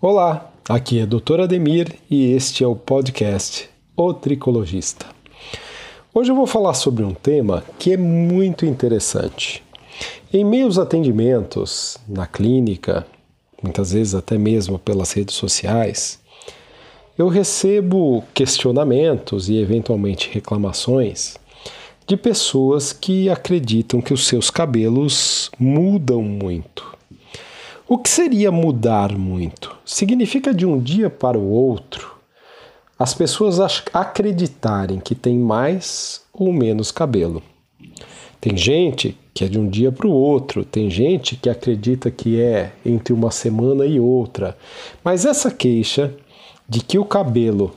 Olá, 0.00 0.52
aqui 0.68 1.00
é 1.00 1.06
Dr. 1.06 1.40
Ademir 1.40 1.92
e 2.08 2.30
este 2.30 2.62
é 2.62 2.66
o 2.68 2.76
podcast 2.76 3.68
O 3.96 4.14
Tricologista. 4.14 5.06
Hoje 6.14 6.30
eu 6.30 6.36
vou 6.36 6.46
falar 6.46 6.74
sobre 6.74 7.02
um 7.02 7.12
tema 7.12 7.64
que 7.80 7.94
é 7.94 7.96
muito 7.96 8.64
interessante. 8.64 9.60
Em 10.32 10.44
meus 10.44 10.78
atendimentos 10.78 11.98
na 12.06 12.28
clínica, 12.28 13.04
muitas 13.60 13.92
vezes 13.92 14.14
até 14.14 14.38
mesmo 14.38 14.78
pelas 14.78 15.10
redes 15.10 15.34
sociais, 15.34 16.20
eu 17.18 17.26
recebo 17.26 18.22
questionamentos 18.32 19.48
e 19.48 19.56
eventualmente 19.56 20.30
reclamações 20.32 21.36
de 22.06 22.16
pessoas 22.16 22.92
que 22.92 23.28
acreditam 23.28 24.00
que 24.00 24.14
os 24.14 24.28
seus 24.28 24.48
cabelos 24.48 25.50
mudam 25.58 26.22
muito. 26.22 26.97
O 27.90 27.96
que 27.96 28.10
seria 28.10 28.52
mudar 28.52 29.16
muito? 29.16 29.74
Significa 29.82 30.52
de 30.52 30.66
um 30.66 30.78
dia 30.78 31.08
para 31.08 31.38
o 31.38 31.48
outro 31.48 32.18
as 32.98 33.14
pessoas 33.14 33.58
acreditarem 33.94 35.00
que 35.00 35.14
tem 35.14 35.38
mais 35.38 36.20
ou 36.30 36.52
menos 36.52 36.90
cabelo. 36.90 37.42
Tem 38.38 38.58
gente 38.58 39.16
que 39.32 39.44
é 39.44 39.48
de 39.48 39.58
um 39.58 39.66
dia 39.66 39.90
para 39.90 40.06
o 40.06 40.12
outro, 40.12 40.66
tem 40.66 40.90
gente 40.90 41.34
que 41.34 41.48
acredita 41.48 42.10
que 42.10 42.38
é 42.38 42.72
entre 42.84 43.14
uma 43.14 43.30
semana 43.30 43.86
e 43.86 43.98
outra. 43.98 44.54
Mas 45.02 45.24
essa 45.24 45.50
queixa 45.50 46.12
de 46.68 46.80
que 46.80 46.98
o 46.98 47.06
cabelo 47.06 47.74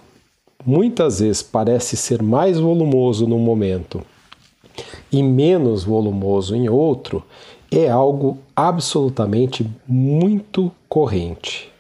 muitas 0.66 1.22
vezes 1.22 1.42
parece 1.42 1.96
ser 1.96 2.22
mais 2.22 2.60
volumoso 2.60 3.26
num 3.26 3.40
momento 3.40 4.04
e 5.12 5.22
menos 5.22 5.84
volumoso 5.84 6.56
em 6.56 6.70
outro, 6.70 7.24
é 7.72 7.90
algo 7.90 8.38
absolutamente 8.54 9.66
muito 9.88 10.70
corrente. 10.90 11.72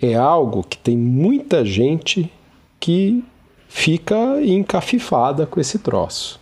É 0.00 0.14
algo 0.14 0.62
que 0.62 0.76
tem 0.76 0.96
muita 0.96 1.64
gente 1.64 2.30
que 2.78 3.24
fica 3.68 4.40
encafifada 4.42 5.46
com 5.46 5.58
esse 5.58 5.78
troço. 5.78 6.38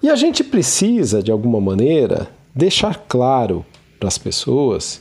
E 0.00 0.08
a 0.08 0.14
gente 0.14 0.44
precisa, 0.44 1.22
de 1.22 1.32
alguma 1.32 1.60
maneira, 1.60 2.28
deixar 2.54 3.04
claro 3.08 3.66
para 3.98 4.08
as 4.08 4.16
pessoas 4.16 5.00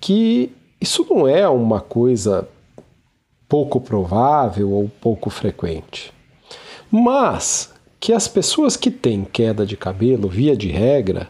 que 0.00 0.50
isso 0.80 1.06
não 1.08 1.28
é 1.28 1.46
uma 1.46 1.80
coisa 1.80 2.48
pouco 3.48 3.80
provável 3.80 4.70
ou 4.72 4.90
pouco 5.00 5.28
frequente. 5.28 6.12
Mas 6.90 7.72
que 8.00 8.12
as 8.12 8.26
pessoas 8.26 8.76
que 8.76 8.90
têm 8.90 9.24
queda 9.24 9.66
de 9.66 9.76
cabelo, 9.76 10.28
via 10.28 10.56
de 10.56 10.68
regra, 10.68 11.28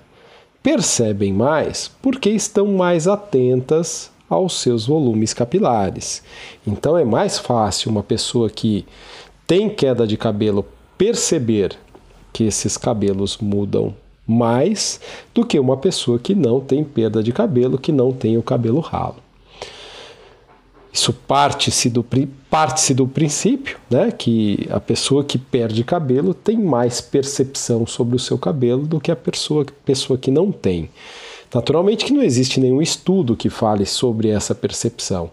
percebem 0.66 1.32
mais 1.32 1.88
porque 2.02 2.28
estão 2.28 2.66
mais 2.66 3.06
atentas 3.06 4.10
aos 4.28 4.60
seus 4.60 4.84
volumes 4.84 5.32
capilares. 5.32 6.24
Então 6.66 6.98
é 6.98 7.04
mais 7.04 7.38
fácil 7.38 7.88
uma 7.88 8.02
pessoa 8.02 8.50
que 8.50 8.84
tem 9.46 9.70
queda 9.70 10.04
de 10.04 10.16
cabelo 10.16 10.66
perceber 10.98 11.76
que 12.32 12.42
esses 12.42 12.76
cabelos 12.76 13.38
mudam 13.38 13.94
mais 14.26 15.00
do 15.32 15.46
que 15.46 15.56
uma 15.56 15.76
pessoa 15.76 16.18
que 16.18 16.34
não 16.34 16.58
tem 16.58 16.82
perda 16.82 17.22
de 17.22 17.30
cabelo, 17.30 17.78
que 17.78 17.92
não 17.92 18.10
tem 18.10 18.36
o 18.36 18.42
cabelo 18.42 18.80
ralo. 18.80 19.25
Isso 20.96 21.12
parte-se 21.12 21.90
do, 21.90 22.02
parte 22.48 22.94
do 22.94 23.06
princípio 23.06 23.76
né, 23.90 24.10
que 24.10 24.66
a 24.70 24.80
pessoa 24.80 25.22
que 25.22 25.36
perde 25.36 25.84
cabelo 25.84 26.32
tem 26.32 26.56
mais 26.56 27.02
percepção 27.02 27.86
sobre 27.86 28.16
o 28.16 28.18
seu 28.18 28.38
cabelo 28.38 28.86
do 28.86 28.98
que 28.98 29.10
a 29.10 29.16
pessoa, 29.16 29.66
pessoa 29.84 30.18
que 30.18 30.30
não 30.30 30.50
tem. 30.50 30.88
Naturalmente 31.54 32.02
que 32.02 32.14
não 32.14 32.22
existe 32.22 32.58
nenhum 32.58 32.80
estudo 32.80 33.36
que 33.36 33.50
fale 33.50 33.84
sobre 33.84 34.30
essa 34.30 34.54
percepção, 34.54 35.30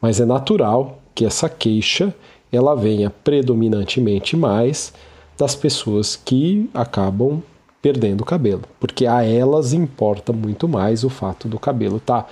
mas 0.00 0.18
é 0.18 0.24
natural 0.24 0.98
que 1.14 1.24
essa 1.24 1.48
queixa 1.48 2.12
ela 2.50 2.74
venha 2.74 3.08
predominantemente 3.08 4.36
mais 4.36 4.92
das 5.38 5.54
pessoas 5.54 6.16
que 6.16 6.68
acabam 6.74 7.40
perdendo 7.80 8.24
cabelo, 8.24 8.62
porque 8.80 9.06
a 9.06 9.22
elas 9.22 9.72
importa 9.72 10.32
muito 10.32 10.66
mais 10.66 11.04
o 11.04 11.08
fato 11.08 11.46
do 11.46 11.56
cabelo 11.56 11.98
estar 11.98 12.22
tá 12.22 12.28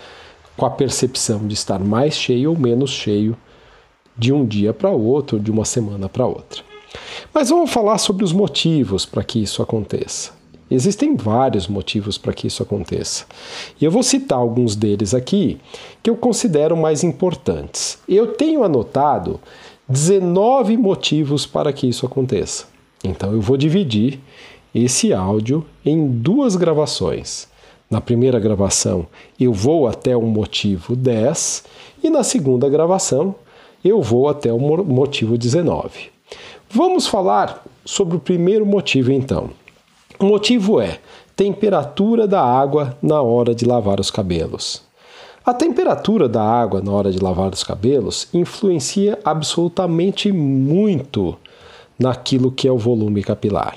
com 0.56 0.66
a 0.66 0.70
percepção 0.70 1.46
de 1.46 1.54
estar 1.54 1.78
mais 1.78 2.14
cheio 2.14 2.50
ou 2.50 2.58
menos 2.58 2.90
cheio 2.90 3.36
de 4.16 4.32
um 4.32 4.44
dia 4.44 4.72
para 4.72 4.90
outro, 4.90 5.40
de 5.40 5.50
uma 5.50 5.64
semana 5.64 6.08
para 6.08 6.26
outra. 6.26 6.62
Mas 7.32 7.48
vamos 7.48 7.70
falar 7.70 7.98
sobre 7.98 8.24
os 8.24 8.32
motivos 8.32 9.06
para 9.06 9.24
que 9.24 9.42
isso 9.42 9.62
aconteça. 9.62 10.32
Existem 10.70 11.16
vários 11.16 11.68
motivos 11.68 12.16
para 12.16 12.32
que 12.32 12.46
isso 12.46 12.62
aconteça. 12.62 13.26
E 13.80 13.84
eu 13.84 13.90
vou 13.90 14.02
citar 14.02 14.38
alguns 14.38 14.74
deles 14.74 15.12
aqui 15.12 15.58
que 16.02 16.08
eu 16.08 16.16
considero 16.16 16.76
mais 16.76 17.04
importantes. 17.04 17.98
Eu 18.08 18.28
tenho 18.28 18.64
anotado 18.64 19.38
19 19.88 20.76
motivos 20.78 21.44
para 21.44 21.72
que 21.72 21.86
isso 21.86 22.06
aconteça. 22.06 22.64
Então 23.04 23.32
eu 23.32 23.40
vou 23.40 23.58
dividir 23.58 24.18
esse 24.74 25.12
áudio 25.12 25.66
em 25.84 26.08
duas 26.08 26.56
gravações. 26.56 27.48
Na 27.92 28.00
primeira 28.00 28.40
gravação, 28.40 29.06
eu 29.38 29.52
vou 29.52 29.86
até 29.86 30.16
o 30.16 30.22
motivo 30.22 30.96
10 30.96 31.64
e 32.02 32.08
na 32.08 32.24
segunda 32.24 32.66
gravação, 32.66 33.34
eu 33.84 34.00
vou 34.00 34.30
até 34.30 34.50
o 34.50 34.58
motivo 34.58 35.36
19. 35.36 36.10
Vamos 36.70 37.06
falar 37.06 37.62
sobre 37.84 38.16
o 38.16 38.18
primeiro 38.18 38.64
motivo 38.64 39.12
então. 39.12 39.50
O 40.18 40.24
motivo 40.24 40.80
é 40.80 41.00
temperatura 41.36 42.26
da 42.26 42.42
água 42.42 42.96
na 43.02 43.20
hora 43.20 43.54
de 43.54 43.66
lavar 43.66 44.00
os 44.00 44.10
cabelos. 44.10 44.82
A 45.44 45.52
temperatura 45.52 46.26
da 46.30 46.42
água 46.42 46.80
na 46.80 46.92
hora 46.92 47.12
de 47.12 47.18
lavar 47.18 47.52
os 47.52 47.62
cabelos 47.62 48.26
influencia 48.32 49.18
absolutamente 49.22 50.32
muito 50.32 51.36
naquilo 51.98 52.50
que 52.50 52.66
é 52.66 52.72
o 52.72 52.78
volume 52.78 53.22
capilar. 53.22 53.76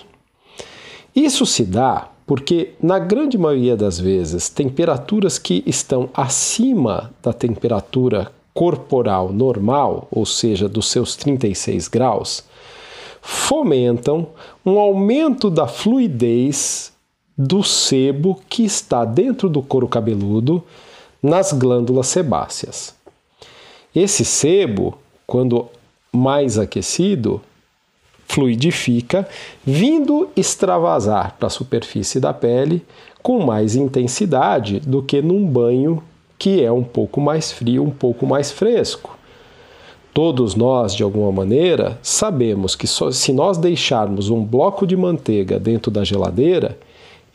Isso 1.13 1.45
se 1.45 1.65
dá 1.65 2.14
porque, 2.25 2.73
na 2.81 2.97
grande 2.97 3.37
maioria 3.37 3.77
das 3.77 3.99
vezes, 3.99 4.49
temperaturas 4.49 5.37
que 5.37 5.63
estão 5.65 6.09
acima 6.13 7.11
da 7.21 7.31
temperatura 7.31 8.31
corporal 8.53 9.31
normal, 9.31 10.07
ou 10.09 10.25
seja, 10.25 10.67
dos 10.67 10.89
seus 10.89 11.15
36 11.15 11.87
graus, 11.87 12.43
fomentam 13.21 14.27
um 14.65 14.79
aumento 14.79 15.49
da 15.49 15.67
fluidez 15.67 16.93
do 17.37 17.63
sebo 17.63 18.39
que 18.49 18.63
está 18.63 19.03
dentro 19.03 19.49
do 19.49 19.61
couro 19.61 19.87
cabeludo 19.87 20.63
nas 21.21 21.51
glândulas 21.51 22.07
sebáceas. 22.07 22.95
Esse 23.93 24.23
sebo, 24.23 24.97
quando 25.27 25.67
mais 26.11 26.57
aquecido, 26.57 27.41
fluidifica, 28.27 29.27
vindo 29.65 30.29
extravasar 30.35 31.35
para 31.37 31.47
a 31.47 31.51
superfície 31.51 32.19
da 32.19 32.33
pele 32.33 32.83
com 33.21 33.43
mais 33.43 33.75
intensidade 33.75 34.79
do 34.79 35.01
que 35.01 35.21
num 35.21 35.45
banho 35.45 36.03
que 36.37 36.63
é 36.63 36.71
um 36.71 36.83
pouco 36.83 37.19
mais 37.21 37.51
frio, 37.51 37.83
um 37.83 37.89
pouco 37.89 38.25
mais 38.25 38.51
fresco. 38.51 39.17
Todos 40.13 40.55
nós, 40.55 40.95
de 40.95 41.03
alguma 41.03 41.31
maneira, 41.31 41.99
sabemos 42.01 42.75
que 42.75 42.87
só, 42.87 43.11
se 43.11 43.33
nós 43.33 43.57
deixarmos 43.57 44.29
um 44.29 44.43
bloco 44.43 44.85
de 44.87 44.95
manteiga 44.95 45.59
dentro 45.59 45.91
da 45.91 46.03
geladeira, 46.03 46.77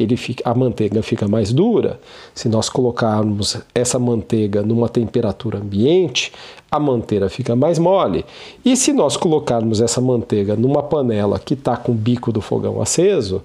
ele 0.03 0.17
fica, 0.17 0.49
a 0.49 0.55
manteiga 0.55 1.03
fica 1.03 1.29
mais 1.29 1.53
dura. 1.53 2.01
Se 2.35 2.49
nós 2.49 2.71
colocarmos 2.71 3.59
essa 3.75 3.99
manteiga 3.99 4.63
numa 4.63 4.89
temperatura 4.89 5.59
ambiente, 5.59 6.33
a 6.71 6.81
manteiga 6.81 7.29
fica 7.29 7.55
mais 7.55 7.79
mole. 7.79 8.25
E 8.65 8.77
se 8.77 8.95
nós 8.95 9.17
colocarmos 9.17 9.81
essa 9.81 10.01
manteiga 10.01 10.57
numa 10.57 10.83
panela 10.83 11.39
que 11.39 11.53
está 11.53 11.77
com 11.77 11.93
o 11.93 11.95
bico 11.95 12.33
do 12.33 12.41
fogão 12.41 12.81
aceso, 12.81 13.43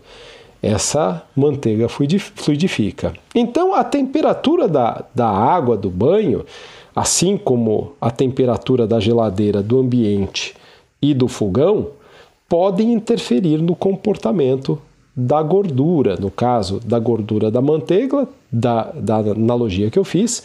essa 0.61 1.23
manteiga 1.35 1.87
fluidifica. 1.89 3.13
Então, 3.35 3.75
a 3.75 3.83
temperatura 3.83 4.67
da, 4.67 5.03
da 5.13 5.27
água 5.27 5.75
do 5.75 5.89
banho, 5.89 6.45
assim 6.95 7.37
como 7.37 7.91
a 7.99 8.09
temperatura 8.09 8.87
da 8.87 8.99
geladeira 8.99 9.61
do 9.61 9.77
ambiente 9.77 10.55
e 11.01 11.13
do 11.13 11.27
fogão, 11.27 11.89
podem 12.47 12.93
interferir 12.93 13.57
no 13.57 13.75
comportamento 13.75 14.79
da 15.15 15.41
gordura, 15.41 16.17
no 16.19 16.29
caso 16.29 16.79
da 16.85 16.99
gordura 16.99 17.49
da 17.49 17.61
manteiga, 17.61 18.27
da, 18.51 18.91
da 18.93 19.17
analogia 19.17 19.89
que 19.89 19.97
eu 19.97 20.03
fiz, 20.03 20.43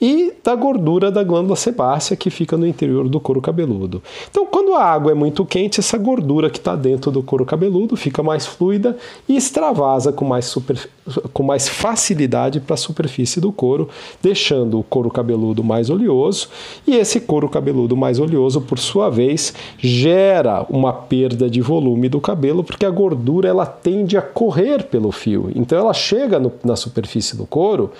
e 0.00 0.32
da 0.44 0.54
gordura 0.54 1.10
da 1.10 1.24
glândula 1.24 1.56
sebácea 1.56 2.16
que 2.16 2.30
fica 2.30 2.56
no 2.56 2.66
interior 2.66 3.08
do 3.08 3.18
couro 3.18 3.40
cabeludo. 3.40 4.02
Então, 4.30 4.46
quando 4.46 4.74
a 4.74 4.84
água 4.84 5.12
é 5.12 5.14
muito 5.14 5.44
quente, 5.44 5.80
essa 5.80 5.98
gordura 5.98 6.48
que 6.48 6.58
está 6.58 6.76
dentro 6.76 7.10
do 7.10 7.22
couro 7.22 7.44
cabeludo 7.44 7.96
fica 7.96 8.22
mais 8.22 8.46
fluida 8.46 8.96
e 9.28 9.36
extravasa 9.36 10.12
com 10.12 10.24
mais, 10.24 10.44
super, 10.44 10.88
com 11.32 11.42
mais 11.42 11.68
facilidade 11.68 12.60
para 12.60 12.74
a 12.74 12.76
superfície 12.76 13.40
do 13.40 13.50
couro, 13.50 13.88
deixando 14.22 14.78
o 14.78 14.84
couro 14.84 15.10
cabeludo 15.10 15.64
mais 15.64 15.90
oleoso. 15.90 16.48
E 16.86 16.94
esse 16.94 17.20
couro 17.20 17.48
cabeludo 17.48 17.96
mais 17.96 18.20
oleoso, 18.20 18.60
por 18.60 18.78
sua 18.78 19.10
vez, 19.10 19.52
gera 19.78 20.64
uma 20.70 20.92
perda 20.92 21.50
de 21.50 21.60
volume 21.60 22.08
do 22.08 22.20
cabelo, 22.20 22.62
porque 22.62 22.86
a 22.86 22.90
gordura 22.90 23.48
ela 23.48 23.66
tende 23.66 24.16
a 24.16 24.22
correr 24.22 24.84
pelo 24.84 25.10
fio. 25.10 25.50
Então, 25.54 25.76
ela 25.76 25.92
chega 25.92 26.38
no, 26.38 26.52
na 26.64 26.76
superfície 26.76 27.36
do 27.36 27.46
couro 27.46 27.90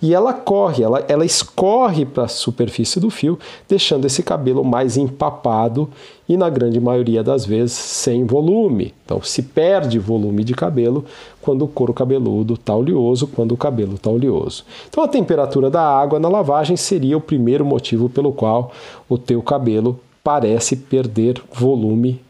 e 0.00 0.14
ela 0.14 0.32
corre, 0.32 0.82
ela, 0.82 1.04
ela 1.08 1.24
escorre 1.42 2.06
para 2.06 2.24
a 2.24 2.28
superfície 2.28 3.00
do 3.00 3.10
fio, 3.10 3.38
deixando 3.68 4.06
esse 4.06 4.22
cabelo 4.22 4.64
mais 4.64 4.96
empapado 4.96 5.88
e, 6.28 6.36
na 6.36 6.48
grande 6.48 6.80
maioria 6.80 7.22
das 7.22 7.44
vezes, 7.44 7.72
sem 7.72 8.24
volume. 8.24 8.94
Então, 9.04 9.20
se 9.22 9.42
perde 9.42 9.98
volume 9.98 10.44
de 10.44 10.54
cabelo 10.54 11.04
quando 11.40 11.64
o 11.64 11.68
couro 11.68 11.92
cabeludo 11.92 12.54
está 12.54 12.74
oleoso, 12.74 13.26
quando 13.26 13.52
o 13.52 13.56
cabelo 13.56 13.94
está 13.94 14.10
oleoso. 14.10 14.64
Então, 14.88 15.02
a 15.02 15.08
temperatura 15.08 15.68
da 15.68 15.82
água 15.82 16.18
na 16.18 16.28
lavagem 16.28 16.76
seria 16.76 17.16
o 17.16 17.20
primeiro 17.20 17.64
motivo 17.64 18.08
pelo 18.08 18.32
qual 18.32 18.72
o 19.08 19.18
teu 19.18 19.42
cabelo 19.42 19.98
parece 20.22 20.76
perder 20.76 21.42
volume, 21.52 22.20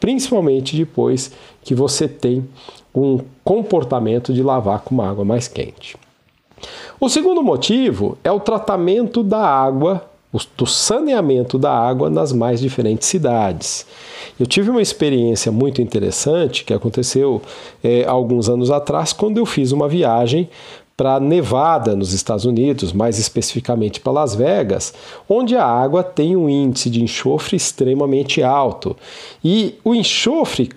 principalmente 0.00 0.76
depois 0.76 1.32
que 1.62 1.74
você 1.74 2.08
tem 2.08 2.44
um 2.92 3.20
comportamento 3.44 4.32
de 4.32 4.42
lavar 4.42 4.80
com 4.80 4.94
uma 4.94 5.08
água 5.08 5.24
mais 5.24 5.46
quente. 5.46 5.96
O 7.00 7.08
segundo 7.08 7.42
motivo 7.42 8.18
é 8.22 8.30
o 8.30 8.40
tratamento 8.40 9.22
da 9.22 9.40
água, 9.40 10.04
do 10.56 10.66
saneamento 10.66 11.58
da 11.58 11.72
água 11.72 12.08
nas 12.08 12.32
mais 12.32 12.60
diferentes 12.60 13.08
cidades. 13.08 13.86
Eu 14.38 14.46
tive 14.46 14.70
uma 14.70 14.82
experiência 14.82 15.50
muito 15.50 15.82
interessante 15.82 16.64
que 16.64 16.72
aconteceu 16.72 17.42
é, 17.82 18.04
alguns 18.04 18.48
anos 18.48 18.70
atrás, 18.70 19.12
quando 19.12 19.38
eu 19.38 19.46
fiz 19.46 19.72
uma 19.72 19.88
viagem 19.88 20.48
para 21.00 21.18
Nevada, 21.18 21.96
nos 21.96 22.12
Estados 22.12 22.44
Unidos, 22.44 22.92
mais 22.92 23.18
especificamente 23.18 23.98
para 24.00 24.12
Las 24.12 24.34
Vegas, 24.34 24.92
onde 25.26 25.56
a 25.56 25.64
água 25.64 26.02
tem 26.04 26.36
um 26.36 26.46
índice 26.46 26.90
de 26.90 27.02
enxofre 27.02 27.56
extremamente 27.56 28.42
alto. 28.42 28.94
E 29.42 29.76
o 29.82 29.94
enxofre 29.94 30.70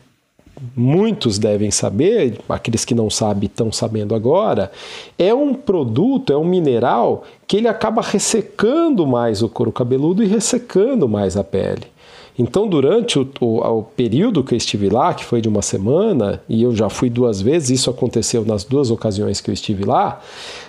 muitos 0.75 1.37
devem 1.37 1.71
saber, 1.71 2.39
aqueles 2.47 2.85
que 2.85 2.95
não 2.95 3.09
sabem 3.09 3.47
estão 3.47 3.71
sabendo 3.71 4.15
agora, 4.15 4.71
é 5.17 5.33
um 5.33 5.53
produto, 5.53 6.31
é 6.31 6.37
um 6.37 6.45
mineral 6.45 7.23
que 7.47 7.57
ele 7.57 7.67
acaba 7.67 8.01
ressecando 8.01 9.05
mais 9.05 9.41
o 9.41 9.49
couro 9.49 9.71
cabeludo 9.71 10.23
e 10.23 10.27
ressecando 10.27 11.07
mais 11.07 11.37
a 11.37 11.43
pele. 11.43 11.93
Então, 12.37 12.67
durante 12.67 13.19
o, 13.19 13.29
o, 13.39 13.59
o, 13.59 13.83
período 13.83 14.43
que 14.43 14.55
eu 14.55 14.57
estive 14.57 14.89
lá, 14.89 15.13
que 15.13 15.23
foi 15.23 15.39
de 15.39 15.47
uma 15.47 15.61
semana, 15.61 16.41
e 16.49 16.63
eu 16.63 16.75
já 16.75 16.89
fui 16.89 17.07
duas 17.07 17.39
vezes, 17.39 17.81
isso 17.81 17.91
aconteceu 17.91 18.43
nas 18.43 18.63
duas 18.63 18.89
ocasiões 18.89 19.39
que 19.39 19.51
eu 19.51 19.53
estive 19.53 19.85
lá, 19.85 20.19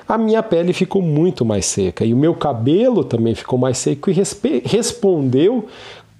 a 0.06 0.18
minha 0.18 0.42
pele 0.42 0.74
ficou 0.74 1.00
muito 1.00 1.42
mais 1.42 1.64
seca 1.64 2.04
e 2.04 2.12
o 2.12 2.16
meu 2.16 2.34
cabelo 2.34 3.02
também 3.02 3.34
ficou 3.34 3.58
mais 3.58 3.78
seco 3.78 4.10
e 4.10 4.14
respondeu 4.66 5.66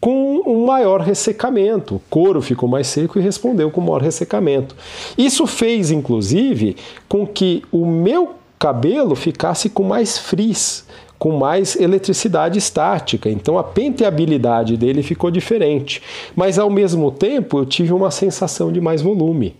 com 0.05 0.43
um 0.45 0.67
maior 0.67 1.01
ressecamento. 1.01 1.95
O 1.95 2.03
couro 2.11 2.43
ficou 2.43 2.69
mais 2.69 2.89
seco 2.89 3.19
e 3.19 3.23
respondeu 3.23 3.71
com 3.71 3.81
maior 3.81 4.03
ressecamento. 4.03 4.77
Isso 5.17 5.47
fez, 5.47 5.91
inclusive, 5.91 6.77
com 7.09 7.27
que 7.27 7.62
o 7.73 7.87
meu 7.87 8.35
cabelo 8.59 9.17
ficasse 9.17 9.71
com 9.71 9.83
mais 9.83 10.19
frizz, 10.19 10.87
com 11.19 11.39
mais 11.39 11.75
eletricidade 11.77 12.59
estática. 12.59 13.31
Então 13.31 13.56
a 13.56 13.65
penteabilidade 13.65 14.77
dele 14.77 15.03
ficou 15.03 15.31
diferente. 15.31 16.03
Mas 16.37 16.59
ao 16.59 16.69
mesmo 16.69 17.11
tempo 17.11 17.57
eu 17.57 17.65
tive 17.65 17.95
uma 17.95 18.11
sensação 18.11 18.71
de 18.71 18.83
mais 18.83 19.00
volume. 19.00 19.57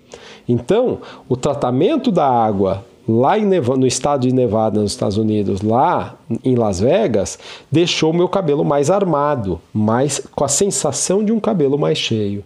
Então, 0.47 0.99
o 1.26 1.38
tratamento 1.38 2.12
da 2.12 2.29
água 2.29 2.85
lá 3.08 3.36
no 3.38 3.86
estado 3.86 4.22
de 4.26 4.34
Nevada, 4.34 4.80
nos 4.80 4.92
Estados 4.92 5.16
Unidos, 5.16 5.60
lá 5.60 6.16
em 6.42 6.54
Las 6.54 6.80
Vegas, 6.80 7.38
deixou 7.70 8.10
o 8.10 8.16
meu 8.16 8.28
cabelo 8.28 8.64
mais 8.64 8.90
armado, 8.90 9.60
mais 9.72 10.20
com 10.34 10.44
a 10.44 10.48
sensação 10.48 11.24
de 11.24 11.30
um 11.32 11.38
cabelo 11.38 11.78
mais 11.78 11.98
cheio. 11.98 12.42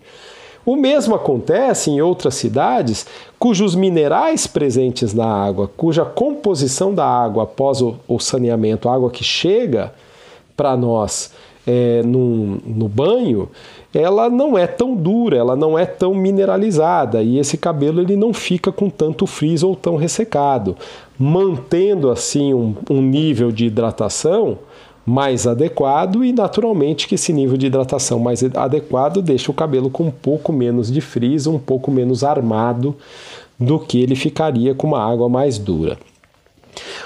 O 0.66 0.76
mesmo 0.76 1.14
acontece 1.14 1.90
em 1.90 2.00
outras 2.02 2.34
cidades 2.34 3.06
cujos 3.38 3.75
minerais 3.75 4.46
presentes 4.46 5.14
na 5.14 5.25
água, 5.25 5.70
cuja 5.75 6.05
composição 6.05 6.93
da 6.93 7.06
água 7.06 7.44
após 7.44 7.81
o, 7.81 7.96
o 8.06 8.19
saneamento, 8.19 8.88
a 8.88 8.94
água 8.94 9.10
que 9.10 9.25
chega 9.25 9.94
para 10.55 10.76
nós 10.76 11.32
é, 11.66 12.02
no, 12.02 12.60
no 12.66 12.88
banho, 12.88 13.49
ela 13.94 14.29
não 14.29 14.56
é 14.56 14.67
tão 14.67 14.94
dura, 14.94 15.37
ela 15.37 15.56
não 15.56 15.79
é 15.79 15.87
tão 15.87 16.14
mineralizada 16.14 17.23
e 17.23 17.38
esse 17.38 17.56
cabelo 17.56 18.00
ele 18.00 18.17
não 18.17 18.35
fica 18.35 18.70
com 18.70 18.90
tanto 18.90 19.26
frizz 19.26 19.62
ou 19.62 19.75
tão 19.75 19.96
ressecado, 19.96 20.76
mantendo 21.19 22.11
assim 22.11 22.52
um, 22.52 22.75
um 22.90 23.00
nível 23.00 23.50
de 23.50 23.67
hidratação 23.67 24.58
mais 25.06 25.46
adequado 25.46 26.23
e 26.23 26.32
naturalmente 26.32 27.08
que 27.08 27.14
esse 27.14 27.32
nível 27.32 27.56
de 27.56 27.67
hidratação 27.67 28.19
mais 28.19 28.44
adequado 28.44 29.23
deixa 29.23 29.50
o 29.50 29.55
cabelo 29.55 29.88
com 29.88 30.05
um 30.05 30.11
pouco 30.11 30.52
menos 30.52 30.93
de 30.93 31.00
frizz, 31.00 31.46
um 31.46 31.58
pouco 31.58 31.91
menos 31.91 32.23
armado 32.23 32.94
do 33.58 33.79
que 33.79 34.02
ele 34.02 34.14
ficaria 34.14 34.75
com 34.75 34.87
uma 34.87 35.02
água 35.02 35.29
mais 35.29 35.56
dura. 35.58 35.99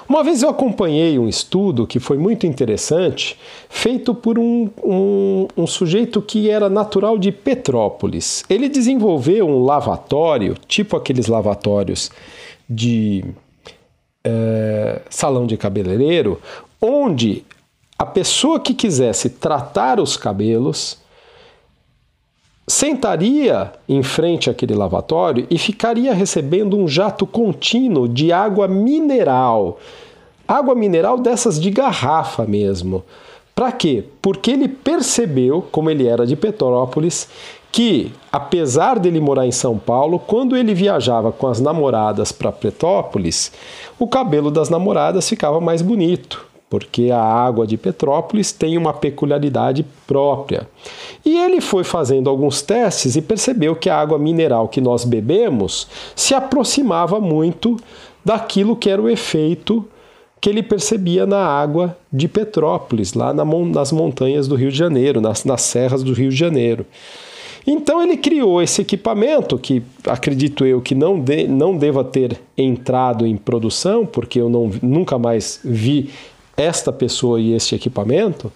Uma 0.08 0.22
vez 0.25 0.43
eu 0.43 0.49
acompanhei 0.49 1.19
um 1.19 1.28
estudo 1.28 1.87
que 1.87 2.00
foi 2.00 2.19
muito 2.19 2.46
interessante, 2.46 3.38
feito 3.69 4.14
por 4.14 4.38
um, 4.38 4.69
um, 4.82 5.49
um, 5.56 5.66
sujeito 5.66 6.20
que 6.20 6.50
era 6.50 6.69
natural 6.69 7.19
de 7.19 7.31
Petrópolis. 7.32 8.44
Ele 8.49 8.69
desenvolveu 8.69 9.49
um 9.49 9.64
lavatório, 9.64 10.56
tipo 10.66 10.96
aqueles 10.96 11.26
lavatórios 11.26 12.10
de 12.69 13.25
é, 14.25 15.00
salão 15.08 15.46
de 15.46 15.56
cabeleireiro, 15.56 16.40
onde 16.81 17.44
a 17.99 18.06
pessoa 18.06 18.58
que 18.58 18.75
quisesse 18.75 19.31
tratar 19.31 20.00
os 20.00 20.16
cabelos 20.16 20.99
sentaria 22.67 23.73
em 23.88 24.03
frente 24.03 24.49
àquele 24.49 24.75
lavatório 24.75 25.47
e 25.50 25.59
ficaria 25.59 26.14
recebendo 26.14 26.76
um 26.76 26.87
jato 26.87 27.26
contínuo 27.26 28.09
de 28.09 28.32
água 28.32 28.69
mineral. 28.69 29.79
Água 30.47 30.75
mineral 30.75 31.19
dessas 31.19 31.61
de 31.61 31.70
garrafa 31.70 32.44
mesmo. 32.44 33.03
Para 33.55 33.73
quê? 33.73 34.05
Porque 34.20 34.50
ele 34.50 34.69
percebeu, 34.69 35.67
como 35.70 35.91
ele 35.91 36.06
era 36.06 36.26
de 36.26 36.37
Petrópolis, 36.37 37.29
que 37.70 38.12
apesar 38.31 38.99
dele 38.99 39.20
morar 39.20 39.47
em 39.47 39.53
São 39.53 39.79
Paulo, 39.79 40.19
quando 40.19 40.56
ele 40.56 40.75
viajava 40.75 41.32
com 41.32 41.47
as 41.47 41.61
namoradas 41.61 42.32
para 42.32 42.53
Petrópolis, 42.53 43.53
o 43.99 44.06
cabelo 44.06 44.50
das 44.50 44.69
namoradas 44.69 45.29
ficava 45.29 45.61
mais 45.61 45.82
bonito 45.82 46.51
porque 46.73 47.11
a 47.11 47.21
água 47.23 47.67
de 47.67 47.77
Petrópolis 47.77 48.51
tem 48.51 48.79
uma 48.79 48.95
peculiaridade 48.95 49.85
própria. 50.07 50.67
E 51.23 51.37
ele 51.37 51.61
foi 51.61 51.85
fazendo 51.85 52.31
alguns 52.31 52.63
testes 52.63 53.15
e 53.15 53.21
percebeu 53.21 53.77
que 53.77 53.91
a 53.91 54.01
água 54.01 54.19
mineral 54.19 54.67
que 54.69 54.81
nós 54.81 55.05
bebemos 55.05 55.87
se 56.17 56.33
aproximava 56.33 57.21
muito 57.21 57.77
daquilo 58.25 58.75
que 58.75 58.88
era 58.88 59.02
o 59.02 59.11
efeito 59.11 59.87
que 60.41 60.49
ele 60.49 60.62
percebia 60.62 61.26
na 61.26 61.45
água 61.45 61.95
de 62.11 62.26
Petrópolis, 62.26 63.12
lá 63.12 63.35
nas 63.35 63.93
montanhas 63.93 64.49
do 64.49 64.55
Rio 64.55 64.73
de 64.73 64.79
Janeiro, 64.79 65.21
nas, 65.21 65.45
nas 65.45 65.61
serras 65.61 66.02
do 66.02 66.14
Rio 66.14 66.31
de 66.31 66.37
Janeiro. 66.37 66.87
Então 67.67 68.02
ele 68.02 68.17
criou 68.17 68.62
esse 68.62 68.81
equipamento 68.81 69.59
que 69.59 69.83
acredito 70.07 70.64
eu 70.64 70.81
que 70.81 70.95
não, 70.95 71.21
de, 71.21 71.47
não 71.47 71.76
deva 71.76 72.02
ter 72.02 72.41
entrado 72.57 73.26
em 73.26 73.37
produção, 73.37 74.07
porque 74.07 74.41
eu 74.41 74.49
não, 74.49 74.71
nunca 74.83 75.19
mais 75.19 75.61
vi 75.62 76.09
esta 76.62 76.92
pessoa 76.92 77.40
e 77.40 77.52
este 77.52 77.75
equipamento, 77.75 78.52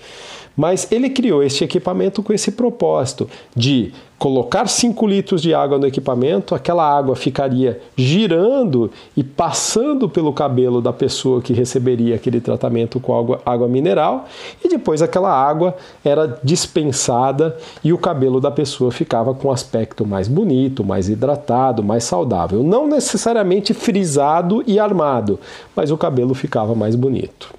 mas 0.56 0.90
ele 0.90 1.10
criou 1.10 1.42
este 1.42 1.62
equipamento 1.64 2.22
com 2.22 2.32
esse 2.32 2.50
propósito 2.50 3.28
de 3.54 3.92
colocar 4.18 4.66
5 4.66 5.06
litros 5.06 5.42
de 5.42 5.52
água 5.52 5.78
no 5.78 5.86
equipamento, 5.86 6.54
aquela 6.54 6.82
água 6.82 7.14
ficaria 7.14 7.78
girando 7.94 8.90
e 9.14 9.22
passando 9.22 10.08
pelo 10.08 10.32
cabelo 10.32 10.80
da 10.80 10.92
pessoa 10.92 11.42
que 11.42 11.52
receberia 11.52 12.14
aquele 12.14 12.40
tratamento 12.40 12.98
com 12.98 13.18
água, 13.18 13.42
água 13.44 13.68
mineral, 13.68 14.24
e 14.64 14.68
depois 14.68 15.02
aquela 15.02 15.30
água 15.30 15.76
era 16.02 16.38
dispensada 16.42 17.58
e 17.84 17.92
o 17.92 17.98
cabelo 17.98 18.40
da 18.40 18.50
pessoa 18.50 18.90
ficava 18.90 19.34
com 19.34 19.48
um 19.48 19.52
aspecto 19.52 20.06
mais 20.06 20.28
bonito, 20.28 20.82
mais 20.82 21.10
hidratado, 21.10 21.84
mais 21.84 22.04
saudável. 22.04 22.62
Não 22.62 22.88
necessariamente 22.88 23.74
frisado 23.74 24.64
e 24.66 24.78
armado, 24.78 25.38
mas 25.74 25.90
o 25.90 25.98
cabelo 25.98 26.32
ficava 26.32 26.74
mais 26.74 26.96
bonito. 26.96 27.55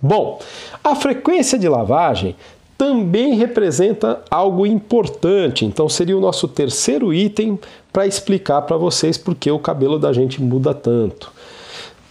Bom, 0.00 0.38
a 0.82 0.94
frequência 0.94 1.58
de 1.58 1.68
lavagem 1.68 2.36
também 2.76 3.34
representa 3.34 4.20
algo 4.30 4.64
importante, 4.64 5.64
então 5.64 5.88
seria 5.88 6.16
o 6.16 6.20
nosso 6.20 6.46
terceiro 6.46 7.12
item 7.12 7.58
para 7.92 8.06
explicar 8.06 8.62
para 8.62 8.76
vocês 8.76 9.18
por 9.18 9.34
que 9.34 9.50
o 9.50 9.58
cabelo 9.58 9.98
da 9.98 10.12
gente 10.12 10.40
muda 10.40 10.72
tanto. 10.72 11.32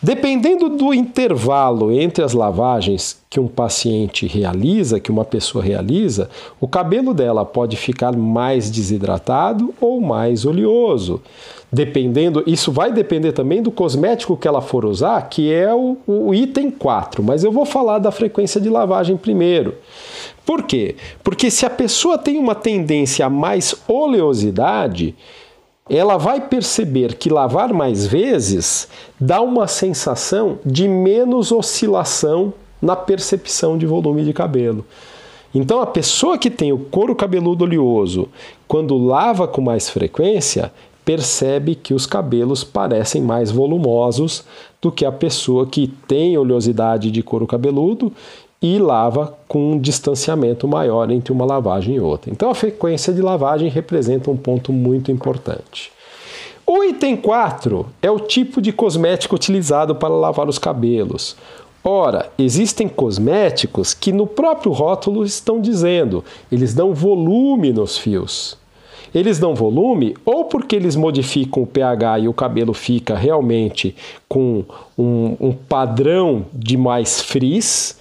Dependendo 0.02 0.70
do 0.70 0.94
intervalo 0.94 1.92
entre 1.92 2.24
as 2.24 2.34
lavagens 2.34 3.20
que 3.28 3.40
um 3.40 3.48
paciente 3.48 4.28
realiza, 4.28 5.00
que 5.00 5.10
uma 5.10 5.26
pessoa 5.26 5.64
realiza, 5.64 6.30
o 6.62 6.68
cabelo 6.68 7.16
dela 7.16 7.44
pode 7.44 7.76
ficar 7.76 8.16
mais 8.16 8.70
desidratado 8.70 9.74
ou 9.82 10.00
mais 10.00 10.46
oleoso. 10.46 11.20
Dependendo, 11.72 12.44
isso 12.46 12.72
vai 12.72 12.94
depender 12.94 13.32
também 13.32 13.62
do 13.62 13.72
cosmético 13.72 14.38
que 14.38 14.48
ela 14.48 14.62
for 14.62 14.86
usar, 14.86 15.28
que 15.30 15.52
é 15.52 15.74
o, 15.74 15.98
o 16.06 16.34
item 16.34 16.70
4, 16.70 17.24
mas 17.24 17.44
eu 17.44 17.52
vou 17.52 17.66
falar 17.66 17.98
da 17.98 18.12
frequência 18.12 18.62
de 18.62 18.70
lavagem 18.70 19.18
primeiro. 19.18 19.76
Por 20.46 20.64
quê? 20.64 20.96
Porque 21.24 21.50
se 21.50 21.66
a 21.66 21.70
pessoa 21.72 22.20
tem 22.20 22.38
uma 22.38 22.56
tendência 22.56 23.26
a 23.26 23.30
mais 23.30 23.76
oleosidade, 23.88 25.16
ela 25.90 26.18
vai 26.18 26.42
perceber 26.42 27.16
que 27.16 27.30
lavar 27.30 27.74
mais 27.74 28.06
vezes 28.06 28.88
dá 29.20 29.42
uma 29.42 29.68
sensação 29.68 30.60
de 30.66 30.88
menos 30.88 31.52
oscilação 31.52 32.54
na 32.82 32.96
percepção 32.96 33.78
de 33.78 33.86
volume 33.86 34.24
de 34.24 34.34
cabelo. 34.34 34.86
Então, 35.54 35.82
a 35.82 35.88
pessoa 35.88 36.38
que 36.38 36.50
tem 36.50 36.72
o 36.72 36.78
couro 36.78 37.16
cabeludo 37.16 37.64
oleoso, 37.64 38.28
quando 38.68 38.98
lava 38.98 39.48
com 39.48 39.62
mais 39.62 39.90
frequência, 39.90 40.72
percebe 41.04 41.74
que 41.74 41.94
os 41.94 42.06
cabelos 42.06 42.66
parecem 42.66 43.22
mais 43.22 43.50
volumosos 43.50 44.44
do 44.82 44.92
que 44.92 45.06
a 45.06 45.12
pessoa 45.12 45.66
que 45.66 45.88
tem 46.08 46.38
oleosidade 46.38 47.10
de 47.10 47.24
couro 47.24 47.48
cabeludo 47.48 48.12
e 48.62 48.80
lava 48.80 49.38
com 49.48 49.74
um 49.74 49.80
distanciamento 49.80 50.68
maior 50.68 51.12
entre 51.12 51.32
uma 51.32 51.46
lavagem 51.46 51.96
e 51.96 52.00
outra. 52.00 52.32
Então 52.32 52.50
a 52.50 52.56
frequência 52.56 53.14
de 53.14 53.22
lavagem 53.22 53.70
representa 53.70 54.32
um 54.32 54.38
ponto 54.38 54.74
muito 54.74 55.12
importante. 55.12 55.92
O 56.66 56.84
item 56.84 57.16
4 57.16 57.86
é 58.02 58.12
o 58.12 58.20
tipo 58.20 58.62
de 58.62 58.74
cosmético 58.74 59.36
utilizado 59.36 59.96
para 59.96 60.10
lavar 60.10 60.50
os 60.50 60.60
cabelos. 60.60 61.38
Ora, 61.84 62.30
existem 62.38 62.90
cosméticos 62.90 63.94
que 63.94 64.12
no 64.12 64.28
próprio 64.28 64.74
rótulo 64.74 65.24
estão 65.24 65.62
dizendo, 65.62 66.26
eles 66.52 66.74
dão 66.74 66.94
volume 66.94 67.72
nos 67.72 67.98
fios. 67.98 68.58
Eles 69.16 69.40
dão 69.40 69.56
volume 69.56 70.14
ou 70.26 70.46
porque 70.46 70.76
eles 70.76 70.98
modificam 70.98 71.64
o 71.64 71.68
pH 71.68 72.20
e 72.20 72.28
o 72.28 72.34
cabelo 72.34 72.74
fica 72.74 73.16
realmente 73.16 73.96
com 74.28 74.66
um, 74.98 75.38
um 75.40 75.54
padrão 75.54 76.46
de 76.54 76.76
mais 76.76 77.22
frizz, 77.22 77.98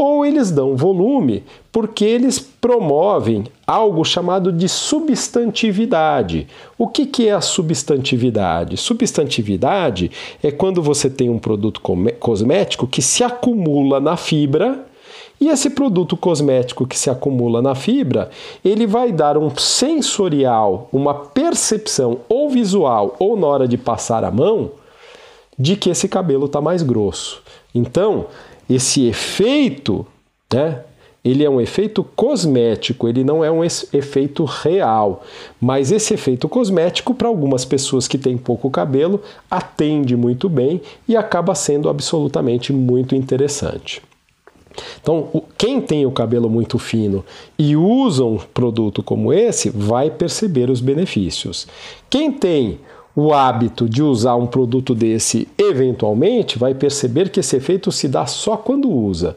ou 0.00 0.24
eles 0.24 0.50
dão 0.50 0.74
volume 0.74 1.44
porque 1.70 2.06
eles 2.06 2.38
promovem 2.38 3.44
algo 3.66 4.02
chamado 4.02 4.50
de 4.50 4.66
substantividade. 4.66 6.48
O 6.78 6.88
que, 6.88 7.04
que 7.04 7.28
é 7.28 7.32
a 7.34 7.42
substantividade? 7.42 8.78
Substantividade 8.78 10.10
é 10.42 10.50
quando 10.50 10.80
você 10.80 11.10
tem 11.10 11.28
um 11.28 11.38
produto 11.38 11.82
cosmético 12.18 12.86
que 12.86 13.02
se 13.02 13.22
acumula 13.22 14.00
na 14.00 14.16
fibra. 14.16 14.86
E 15.38 15.48
esse 15.48 15.68
produto 15.68 16.16
cosmético 16.16 16.86
que 16.86 16.98
se 16.98 17.10
acumula 17.10 17.60
na 17.60 17.74
fibra, 17.74 18.30
ele 18.64 18.86
vai 18.86 19.12
dar 19.12 19.36
um 19.36 19.54
sensorial, 19.54 20.88
uma 20.90 21.12
percepção 21.12 22.20
ou 22.26 22.48
visual 22.48 23.16
ou 23.18 23.36
na 23.36 23.46
hora 23.46 23.68
de 23.68 23.76
passar 23.76 24.24
a 24.24 24.30
mão 24.30 24.70
de 25.58 25.76
que 25.76 25.90
esse 25.90 26.08
cabelo 26.08 26.46
está 26.46 26.58
mais 26.58 26.82
grosso. 26.82 27.42
Então, 27.74 28.26
esse 28.70 29.06
efeito, 29.06 30.06
né, 30.52 30.84
ele 31.22 31.44
é 31.44 31.50
um 31.50 31.60
efeito 31.60 32.02
cosmético, 32.02 33.06
ele 33.06 33.22
não 33.22 33.44
é 33.44 33.50
um 33.50 33.62
efeito 33.62 34.44
real. 34.44 35.22
Mas 35.60 35.92
esse 35.92 36.14
efeito 36.14 36.48
cosmético, 36.48 37.12
para 37.12 37.28
algumas 37.28 37.64
pessoas 37.64 38.08
que 38.08 38.16
têm 38.16 38.38
pouco 38.38 38.70
cabelo, 38.70 39.20
atende 39.50 40.16
muito 40.16 40.48
bem 40.48 40.80
e 41.06 41.16
acaba 41.16 41.54
sendo 41.54 41.90
absolutamente 41.90 42.72
muito 42.72 43.14
interessante. 43.14 44.00
Então, 45.02 45.42
quem 45.58 45.80
tem 45.80 46.06
o 46.06 46.12
cabelo 46.12 46.48
muito 46.48 46.78
fino 46.78 47.24
e 47.58 47.76
usa 47.76 48.24
um 48.24 48.38
produto 48.38 49.02
como 49.02 49.32
esse, 49.32 49.68
vai 49.68 50.10
perceber 50.10 50.70
os 50.70 50.80
benefícios. 50.80 51.66
Quem 52.08 52.32
tem 52.32 52.78
o 53.14 53.32
hábito 53.32 53.88
de 53.88 54.02
usar 54.02 54.36
um 54.36 54.46
produto 54.46 54.94
desse 54.94 55.48
eventualmente, 55.58 56.58
vai 56.58 56.74
perceber 56.74 57.30
que 57.30 57.40
esse 57.40 57.56
efeito 57.56 57.90
se 57.90 58.08
dá 58.08 58.26
só 58.26 58.56
quando 58.56 58.90
usa. 58.90 59.36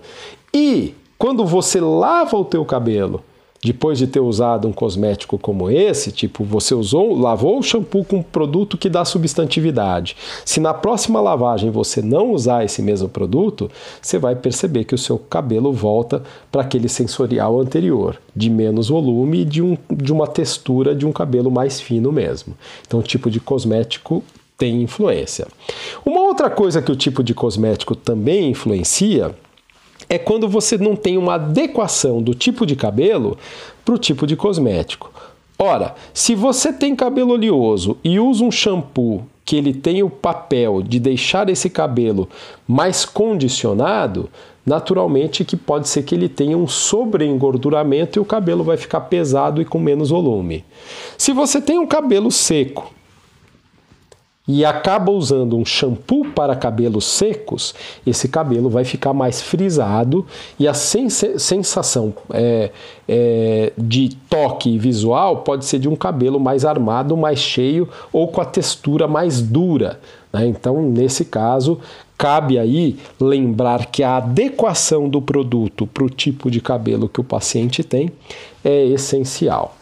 E 0.53 0.93
quando 1.17 1.45
você 1.45 1.79
lava 1.79 2.37
o 2.37 2.45
teu 2.45 2.63
cabelo, 2.65 3.23
depois 3.63 3.97
de 3.97 4.07
ter 4.07 4.19
usado 4.19 4.67
um 4.67 4.73
cosmético 4.73 5.37
como 5.37 5.69
esse, 5.69 6.11
tipo 6.11 6.43
você 6.43 6.75
usou, 6.75 7.17
lavou 7.17 7.57
o 7.57 7.63
shampoo 7.63 8.03
com 8.03 8.17
um 8.17 8.23
produto 8.23 8.77
que 8.77 8.89
dá 8.89 9.05
substantividade. 9.05 10.15
Se 10.43 10.59
na 10.59 10.73
próxima 10.73 11.21
lavagem 11.21 11.69
você 11.69 12.01
não 12.01 12.31
usar 12.31 12.65
esse 12.65 12.81
mesmo 12.81 13.07
produto, 13.07 13.71
você 14.01 14.17
vai 14.17 14.35
perceber 14.35 14.83
que 14.83 14.95
o 14.95 14.97
seu 14.97 15.17
cabelo 15.17 15.71
volta 15.71 16.23
para 16.51 16.61
aquele 16.61 16.89
sensorial 16.89 17.59
anterior, 17.59 18.19
de 18.35 18.49
menos 18.49 18.89
volume 18.89 19.41
e 19.41 19.45
de, 19.45 19.61
um, 19.61 19.77
de 19.89 20.11
uma 20.11 20.27
textura 20.27 20.93
de 20.93 21.05
um 21.05 21.11
cabelo 21.11 21.49
mais 21.49 21.79
fino 21.79 22.11
mesmo. 22.11 22.55
Então, 22.85 22.99
o 22.99 23.03
tipo 23.03 23.29
de 23.29 23.39
cosmético 23.39 24.23
tem 24.57 24.81
influência. 24.81 25.47
Uma 26.05 26.21
outra 26.21 26.49
coisa 26.49 26.81
que 26.81 26.91
o 26.91 26.95
tipo 26.95 27.23
de 27.23 27.33
cosmético 27.33 27.95
também 27.95 28.49
influencia 28.49 29.35
é 30.13 30.19
quando 30.19 30.47
você 30.47 30.77
não 30.77 30.95
tem 30.95 31.17
uma 31.17 31.33
adequação 31.33 32.21
do 32.21 32.35
tipo 32.35 32.67
de 32.67 32.75
cabelo 32.75 33.35
para 33.83 33.95
o 33.95 33.97
tipo 33.97 34.27
de 34.27 34.35
cosmético. 34.35 35.11
Ora, 35.57 35.95
se 36.13 36.35
você 36.35 36.71
tem 36.71 36.95
cabelo 36.95 37.31
oleoso 37.31 37.97
e 38.03 38.19
usa 38.19 38.43
um 38.43 38.51
shampoo 38.51 39.25
que 39.43 39.55
ele 39.55 39.73
tem 39.73 40.03
o 40.03 40.11
papel 40.11 40.83
de 40.83 40.99
deixar 40.99 41.49
esse 41.49 41.67
cabelo 41.67 42.29
mais 42.67 43.05
condicionado, 43.05 44.29
naturalmente 44.63 45.43
que 45.43 45.57
pode 45.57 45.89
ser 45.89 46.03
que 46.03 46.13
ele 46.13 46.29
tenha 46.29 46.55
um 46.55 46.67
sobreengorduramento 46.67 48.19
e 48.19 48.21
o 48.21 48.25
cabelo 48.25 48.63
vai 48.63 48.77
ficar 48.77 49.01
pesado 49.01 49.63
e 49.63 49.65
com 49.65 49.79
menos 49.79 50.11
volume. 50.11 50.63
Se 51.17 51.33
você 51.33 51.59
tem 51.59 51.79
um 51.79 51.87
cabelo 51.87 52.29
seco 52.29 52.93
e 54.47 54.65
acaba 54.65 55.11
usando 55.11 55.55
um 55.55 55.63
shampoo 55.63 56.25
para 56.25 56.55
cabelos 56.55 57.05
secos, 57.05 57.73
esse 58.05 58.27
cabelo 58.27 58.69
vai 58.69 58.83
ficar 58.83 59.13
mais 59.13 59.41
frisado 59.41 60.25
e 60.59 60.67
a 60.67 60.73
sensação 60.73 62.13
é, 62.31 62.71
é, 63.07 63.71
de 63.77 64.09
toque 64.29 64.77
visual 64.77 65.37
pode 65.37 65.63
ser 65.65 65.79
de 65.79 65.87
um 65.87 65.95
cabelo 65.95 66.39
mais 66.39 66.65
armado, 66.65 67.15
mais 67.15 67.39
cheio 67.39 67.87
ou 68.11 68.27
com 68.27 68.41
a 68.41 68.45
textura 68.45 69.07
mais 69.07 69.41
dura. 69.41 69.99
Né? 70.33 70.47
Então, 70.47 70.81
nesse 70.81 71.23
caso, 71.23 71.79
cabe 72.17 72.59
aí 72.59 72.97
lembrar 73.19 73.85
que 73.85 74.03
a 74.03 74.17
adequação 74.17 75.07
do 75.07 75.21
produto 75.21 75.87
para 75.87 76.03
o 76.03 76.09
tipo 76.09 76.51
de 76.51 76.59
cabelo 76.59 77.07
que 77.07 77.21
o 77.21 77.23
paciente 77.23 77.81
tem 77.81 78.11
é 78.63 78.87
essencial. 78.87 79.75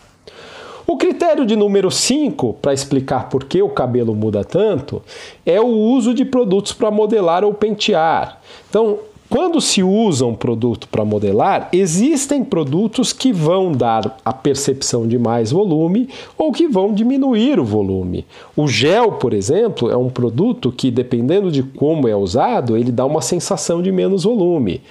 O 0.85 0.97
critério 0.97 1.45
de 1.45 1.55
número 1.55 1.91
5, 1.91 2.53
para 2.61 2.73
explicar 2.73 3.29
por 3.29 3.43
que 3.43 3.61
o 3.61 3.69
cabelo 3.69 4.15
muda 4.15 4.43
tanto, 4.43 5.01
é 5.45 5.59
o 5.59 5.67
uso 5.67 6.13
de 6.13 6.25
produtos 6.25 6.73
para 6.73 6.91
modelar 6.91 7.43
ou 7.43 7.53
pentear. 7.53 8.41
Então, 8.69 8.99
quando 9.31 9.61
se 9.61 9.81
usa 9.81 10.25
um 10.25 10.35
produto 10.35 10.89
para 10.89 11.05
modelar, 11.05 11.69
existem 11.71 12.43
produtos 12.43 13.13
que 13.13 13.31
vão 13.31 13.71
dar 13.71 14.17
a 14.25 14.33
percepção 14.33 15.07
de 15.07 15.17
mais 15.17 15.51
volume 15.51 16.09
ou 16.37 16.51
que 16.51 16.67
vão 16.67 16.93
diminuir 16.93 17.57
o 17.57 17.63
volume. 17.63 18.25
O 18.57 18.67
gel, 18.67 19.13
por 19.13 19.31
exemplo, 19.31 19.89
é 19.89 19.95
um 19.95 20.09
produto 20.09 20.69
que, 20.69 20.91
dependendo 20.91 21.49
de 21.49 21.63
como 21.63 22.09
é 22.09 22.15
usado, 22.15 22.75
ele 22.75 22.91
dá 22.91 23.05
uma 23.05 23.21
sensação 23.21 23.81
de 23.81 23.89
menos 23.89 24.25
volume. 24.25 24.81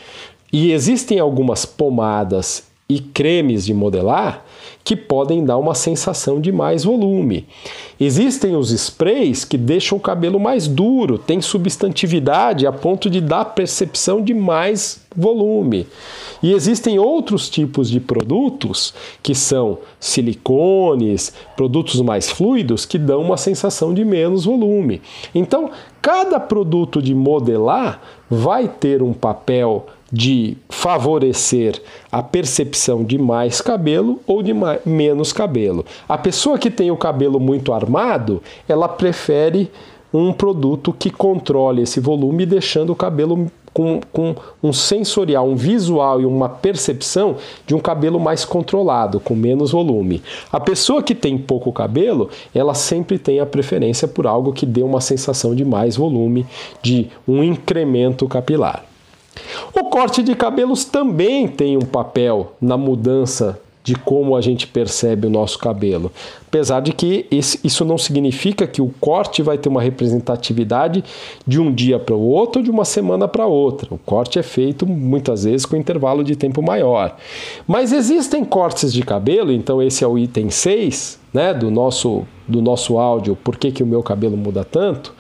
E 0.51 0.73
existem 0.73 1.19
algumas 1.19 1.67
pomadas 1.67 2.65
e 2.89 2.99
cremes 2.99 3.67
de 3.67 3.75
modelar 3.75 4.43
que 4.83 4.97
podem 4.97 5.45
dar 5.45 5.59
uma 5.59 5.75
sensação 5.75 6.41
de 6.41 6.51
mais 6.51 6.85
volume. 6.85 7.47
Existem 7.99 8.57
os 8.57 8.71
sprays 8.71 9.45
que 9.45 9.59
deixam 9.59 9.99
o 9.99 10.01
cabelo 10.01 10.41
mais 10.41 10.67
duro, 10.67 11.19
tem 11.19 11.41
substantividade 11.41 12.67
a 12.67 12.73
ponto 12.73 13.11
de 13.11 13.21
dar 13.21 13.45
percepção 13.45 14.23
de 14.23 14.33
mais 14.33 15.01
volume. 15.15 15.87
E 16.43 16.53
existem 16.53 16.99
outros 16.99 17.51
tipos 17.51 17.91
de 17.91 18.01
produtos 18.01 18.95
que 19.23 19.35
são 19.35 19.79
silicones, 19.99 21.33
produtos 21.57 22.01
mais 22.01 22.31
fluidos 22.31 22.87
que 22.87 22.99
dão 22.99 23.21
uma 23.21 23.37
sensação 23.37 23.93
de 23.93 24.05
menos 24.05 24.45
volume. 24.47 25.03
Então, 25.35 25.71
cada 26.01 26.41
produto 26.41 27.03
de 27.03 27.15
modelar 27.15 28.01
vai 28.31 28.67
ter 28.67 29.03
um 29.03 29.13
papel 29.13 29.87
de 30.13 30.57
favorecer 30.69 31.81
a 32.11 32.23
percepção 32.23 33.05
de 33.05 33.17
mais 33.19 33.61
cabelo 33.61 34.21
ou 34.27 34.43
de 34.43 34.53
mais, 34.53 34.81
menos 34.85 35.33
cabelo. 35.33 35.85
A 36.09 36.19
pessoa 36.19 36.59
que 36.59 36.71
tem 36.71 36.91
o 36.91 36.97
cabelo 36.97 37.39
muito 37.39 37.73
armado, 37.73 38.43
ela 38.69 38.89
prefere 38.89 39.71
um 40.13 40.33
produto 40.33 40.93
que 40.93 41.11
controle 41.11 41.83
esse 41.83 42.01
volume, 42.01 42.45
deixando 42.45 42.91
o 42.91 42.97
cabelo 42.97 43.51
com, 43.73 44.01
com, 44.13 44.35
um 44.61 44.73
sensorial, 44.73 45.49
um 45.49 45.55
visual 45.55 46.21
e 46.21 46.27
uma 46.27 46.49
percepção 46.49 47.37
de 47.67 47.75
um 47.75 47.79
cabelo 47.79 48.19
mais 48.19 48.45
controlado, 48.45 49.21
com 49.21 49.35
menos 49.35 49.71
volume. 49.71 50.23
A 50.51 50.59
pessoa 50.59 51.03
que 51.03 51.15
tem 51.15 51.39
pouco 51.39 51.73
cabelo, 51.73 52.29
ela 52.53 52.75
sempre 52.75 53.19
tem 53.19 53.39
a 53.39 53.47
preferência 53.47 54.09
por 54.09 54.27
algo 54.27 54.53
que 54.53 54.67
dê 54.67 54.83
uma 54.83 55.01
sensação 55.01 55.55
de 55.55 55.65
mais 55.65 55.97
volume, 55.97 56.45
de 56.83 57.09
um 57.27 57.45
incremento 57.45 58.27
capilar. 58.27 58.90
O 59.75 59.85
corte 59.85 60.23
de 60.23 60.35
cabelos 60.35 60.85
também 60.85 61.49
tem 61.49 61.77
um 61.77 61.83
papel 61.83 62.55
na 62.61 62.77
mudança 62.77 63.61
de 63.83 63.95
como 63.95 64.37
a 64.37 64.41
gente 64.41 64.67
percebe 64.67 65.27
o 65.27 65.31
nosso 65.31 65.59
cabelo. 65.59 66.13
Apesar 66.47 66.81
de 66.81 66.93
que 66.93 67.27
isso 67.31 67.85
não 67.85 67.97
significa 67.97 68.67
que 68.67 68.83
o 68.83 68.93
corte 69.01 69.43
vai 69.43 69.57
ter 69.57 69.69
uma 69.69 69.81
representatividade 69.81 71.03
de 71.47 71.59
um 71.59 71.73
dia 71.73 71.99
para 71.99 72.15
o 72.15 72.21
outro 72.21 72.61
ou 72.61 72.65
de 72.65 72.71
uma 72.71 72.85
semana 72.85 73.27
para 73.27 73.47
outra. 73.47 73.93
O 73.93 73.99
corte 73.99 74.39
é 74.39 74.43
feito 74.43 74.87
muitas 74.87 75.45
vezes 75.45 75.65
com 75.65 75.77
intervalo 75.77 76.23
de 76.23 76.37
tempo 76.37 76.63
maior. 76.63 77.17
Mas 77.67 77.93
existem 77.93 78.45
cortes 78.45 78.93
de 78.93 79.03
cabelo, 79.03 79.51
então 79.51 79.83
esse 79.83 80.05
é 80.05 80.07
o 80.07 80.19
item 80.19 80.51
6 80.51 81.19
né, 81.33 81.55
do 81.55 81.71
nosso 81.71 82.25
do 82.47 82.61
nosso 82.61 82.99
áudio 82.99 83.37
Por 83.37 83.57
que, 83.57 83.71
que 83.71 83.81
o 83.81 83.87
meu 83.87 84.03
cabelo 84.03 84.37
muda 84.37 84.65
tanto, 84.65 85.15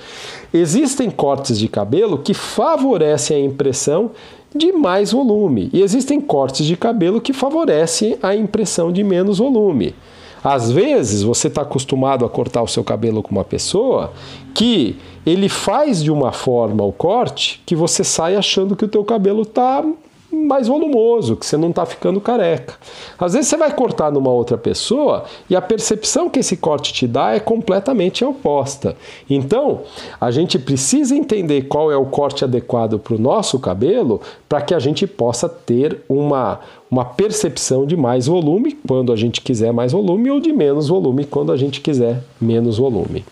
existem 0.52 1.10
cortes 1.10 1.58
de 1.58 1.68
cabelo 1.68 2.18
que 2.18 2.34
favorecem 2.34 3.36
a 3.36 3.44
impressão 3.44 4.10
de 4.54 4.72
mais 4.72 5.12
volume 5.12 5.70
e 5.72 5.82
existem 5.82 6.20
cortes 6.20 6.66
de 6.66 6.76
cabelo 6.76 7.20
que 7.20 7.32
favorecem 7.32 8.16
a 8.22 8.34
impressão 8.34 8.92
de 8.92 9.02
menos 9.04 9.38
volume. 9.38 9.94
Às 10.42 10.70
vezes 10.70 11.22
você 11.22 11.48
está 11.48 11.62
acostumado 11.62 12.24
a 12.24 12.28
cortar 12.28 12.62
o 12.62 12.68
seu 12.68 12.82
cabelo 12.82 13.22
com 13.22 13.30
uma 13.30 13.44
pessoa 13.44 14.12
que 14.54 14.96
ele 15.24 15.48
faz 15.48 16.02
de 16.02 16.10
uma 16.10 16.32
forma 16.32 16.82
o 16.82 16.92
corte 16.92 17.62
que 17.66 17.76
você 17.76 18.02
sai 18.02 18.36
achando 18.36 18.74
que 18.74 18.84
o 18.84 18.88
teu 18.88 19.04
cabelo 19.04 19.42
está 19.42 19.84
mais 20.32 20.68
volumoso, 20.68 21.36
que 21.36 21.44
você 21.44 21.56
não 21.56 21.70
está 21.70 21.84
ficando 21.84 22.20
careca. 22.20 22.74
Às 23.18 23.34
vezes 23.34 23.48
você 23.48 23.56
vai 23.56 23.72
cortar 23.74 24.10
numa 24.10 24.30
outra 24.30 24.56
pessoa 24.56 25.24
e 25.48 25.56
a 25.56 25.62
percepção 25.62 26.28
que 26.30 26.38
esse 26.38 26.56
corte 26.56 26.92
te 26.92 27.06
dá 27.06 27.34
é 27.34 27.40
completamente 27.40 28.24
oposta. 28.24 28.96
Então, 29.28 29.80
a 30.20 30.30
gente 30.30 30.58
precisa 30.58 31.14
entender 31.14 31.62
qual 31.62 31.90
é 31.90 31.96
o 31.96 32.06
corte 32.06 32.44
adequado 32.44 32.98
para 32.98 33.14
o 33.14 33.18
nosso 33.18 33.58
cabelo 33.58 34.20
para 34.48 34.60
que 34.60 34.74
a 34.74 34.78
gente 34.78 35.06
possa 35.06 35.48
ter 35.48 36.02
uma, 36.08 36.60
uma 36.90 37.04
percepção 37.04 37.86
de 37.86 37.96
mais 37.96 38.26
volume 38.26 38.78
quando 38.86 39.12
a 39.12 39.16
gente 39.16 39.40
quiser 39.40 39.72
mais 39.72 39.92
volume 39.92 40.30
ou 40.30 40.40
de 40.40 40.52
menos 40.52 40.88
volume 40.88 41.24
quando 41.24 41.52
a 41.52 41.56
gente 41.56 41.80
quiser 41.80 42.22
menos 42.40 42.78
volume. 42.78 43.24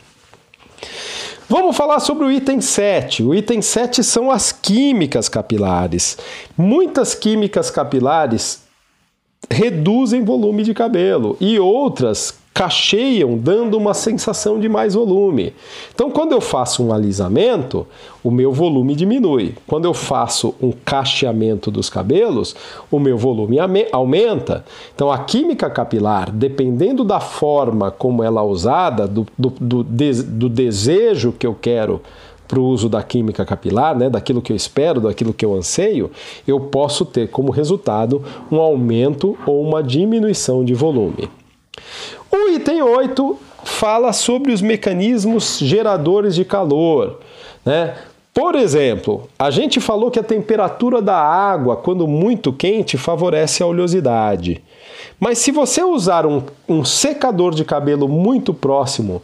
Vamos 1.50 1.78
falar 1.78 1.99
sobre 2.00 2.26
o 2.26 2.31
item 2.31 2.61
7. 2.61 3.23
O 3.23 3.35
item 3.35 3.62
7 3.62 4.05
são 4.05 4.31
as 4.31 4.52
químicas 4.52 5.31
capilares. 5.31 6.19
Muitas 6.55 7.14
químicas 7.14 7.71
capilares 7.71 8.61
reduzem 9.50 10.23
volume 10.23 10.62
de 10.62 10.75
cabelo 10.75 11.38
e 11.40 11.59
outras 11.59 12.35
cacheiam, 12.59 13.38
dando 13.38 13.77
uma 13.77 13.95
sensação 13.95 14.59
de 14.59 14.69
mais 14.69 14.95
volume. 14.95 15.55
Então, 15.95 16.11
quando 16.11 16.33
eu 16.33 16.41
faço 16.41 16.85
um 16.85 16.93
alisamento, 16.93 17.87
o 18.21 18.33
meu 18.33 18.53
volume 18.53 18.97
diminui. 18.97 19.55
Quando 19.65 19.85
eu 19.85 19.95
faço 19.95 20.53
um 20.61 20.73
cacheamento 20.73 21.71
dos 21.71 21.88
cabelos, 21.88 22.57
o 22.91 22.99
meu 22.99 23.17
volume 23.17 23.59
aumenta. 23.93 24.65
Então, 24.93 25.09
a 25.12 25.19
química 25.19 25.71
capilar, 25.71 26.33
dependendo 26.33 27.05
da 27.05 27.21
forma 27.21 27.93
como 27.93 28.25
ela 28.25 28.41
é 28.41 28.45
usada, 28.45 29.07
do, 29.07 29.25
do, 29.38 29.50
do, 29.50 29.85
do 29.85 30.49
desejo 30.49 31.31
que 31.31 31.47
eu 31.47 31.55
quero 31.55 32.03
para 32.49 32.59
o 32.59 32.65
uso 32.65 32.88
da 32.88 33.05
química 33.05 33.45
capilar, 33.45 33.97
né, 33.97 34.11
daquilo 34.11 34.43
que 34.43 34.50
eu 34.50 34.57
espero, 34.57 35.03
daquilo 35.03 35.33
que 35.33 35.45
eu 35.45 35.55
anseio, 35.55 36.11
eu 36.45 36.59
posso 36.59 37.05
ter 37.05 37.29
como 37.29 37.53
resultado 37.53 38.21
um 38.50 38.57
aumento 38.57 39.38
ou 39.47 39.62
uma 39.62 39.81
diminuição 39.81 40.65
de 40.65 40.75
volume. 40.75 41.29
O 42.38 42.50
item 42.50 42.80
8 42.83 43.37
fala 43.64 44.12
sobre 44.12 44.52
os 44.52 44.62
mecanismos 44.62 45.59
geradores 45.59 46.37
de 46.37 46.45
calor. 46.45 47.18
Né? 47.64 47.97
Por 48.33 48.54
exemplo, 48.54 49.28
a 49.37 49.50
gente 49.50 49.80
falou 49.80 50.09
que 50.09 50.21
a 50.21 50.23
temperatura 50.23 51.02
da 51.02 51.16
água, 51.16 51.76
quando 51.76 52.07
muito 52.07 52.52
quente, 52.52 52.97
favorece 52.97 53.61
a 53.62 53.66
oleosidade. 53.66 54.62
Mas 55.18 55.38
se 55.38 55.50
você 55.50 55.83
usar 55.83 56.25
um, 56.25 56.45
um 56.68 56.85
secador 56.85 57.52
de 57.52 57.64
cabelo 57.64 58.07
muito 58.07 58.54
próximo 58.54 59.21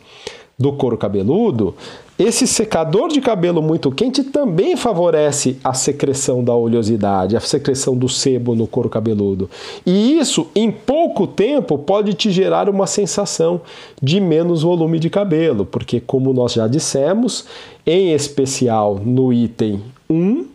do 0.58 0.72
couro 0.72 0.98
cabeludo, 0.98 1.76
esse 2.16 2.46
secador 2.46 3.08
de 3.08 3.20
cabelo 3.20 3.60
muito 3.60 3.90
quente 3.90 4.22
também 4.22 4.76
favorece 4.76 5.56
a 5.64 5.74
secreção 5.74 6.44
da 6.44 6.54
oleosidade, 6.54 7.36
a 7.36 7.40
secreção 7.40 7.96
do 7.96 8.08
sebo 8.08 8.54
no 8.54 8.68
couro 8.68 8.88
cabeludo. 8.88 9.50
E 9.84 10.16
isso, 10.18 10.46
em 10.54 10.70
pouco 10.70 11.26
tempo, 11.26 11.76
pode 11.76 12.14
te 12.14 12.30
gerar 12.30 12.68
uma 12.68 12.86
sensação 12.86 13.60
de 14.00 14.20
menos 14.20 14.62
volume 14.62 15.00
de 15.00 15.10
cabelo, 15.10 15.66
porque, 15.66 16.00
como 16.00 16.32
nós 16.32 16.52
já 16.52 16.68
dissemos, 16.68 17.46
em 17.84 18.12
especial 18.12 19.00
no 19.04 19.32
item 19.32 19.82
1, 20.08 20.53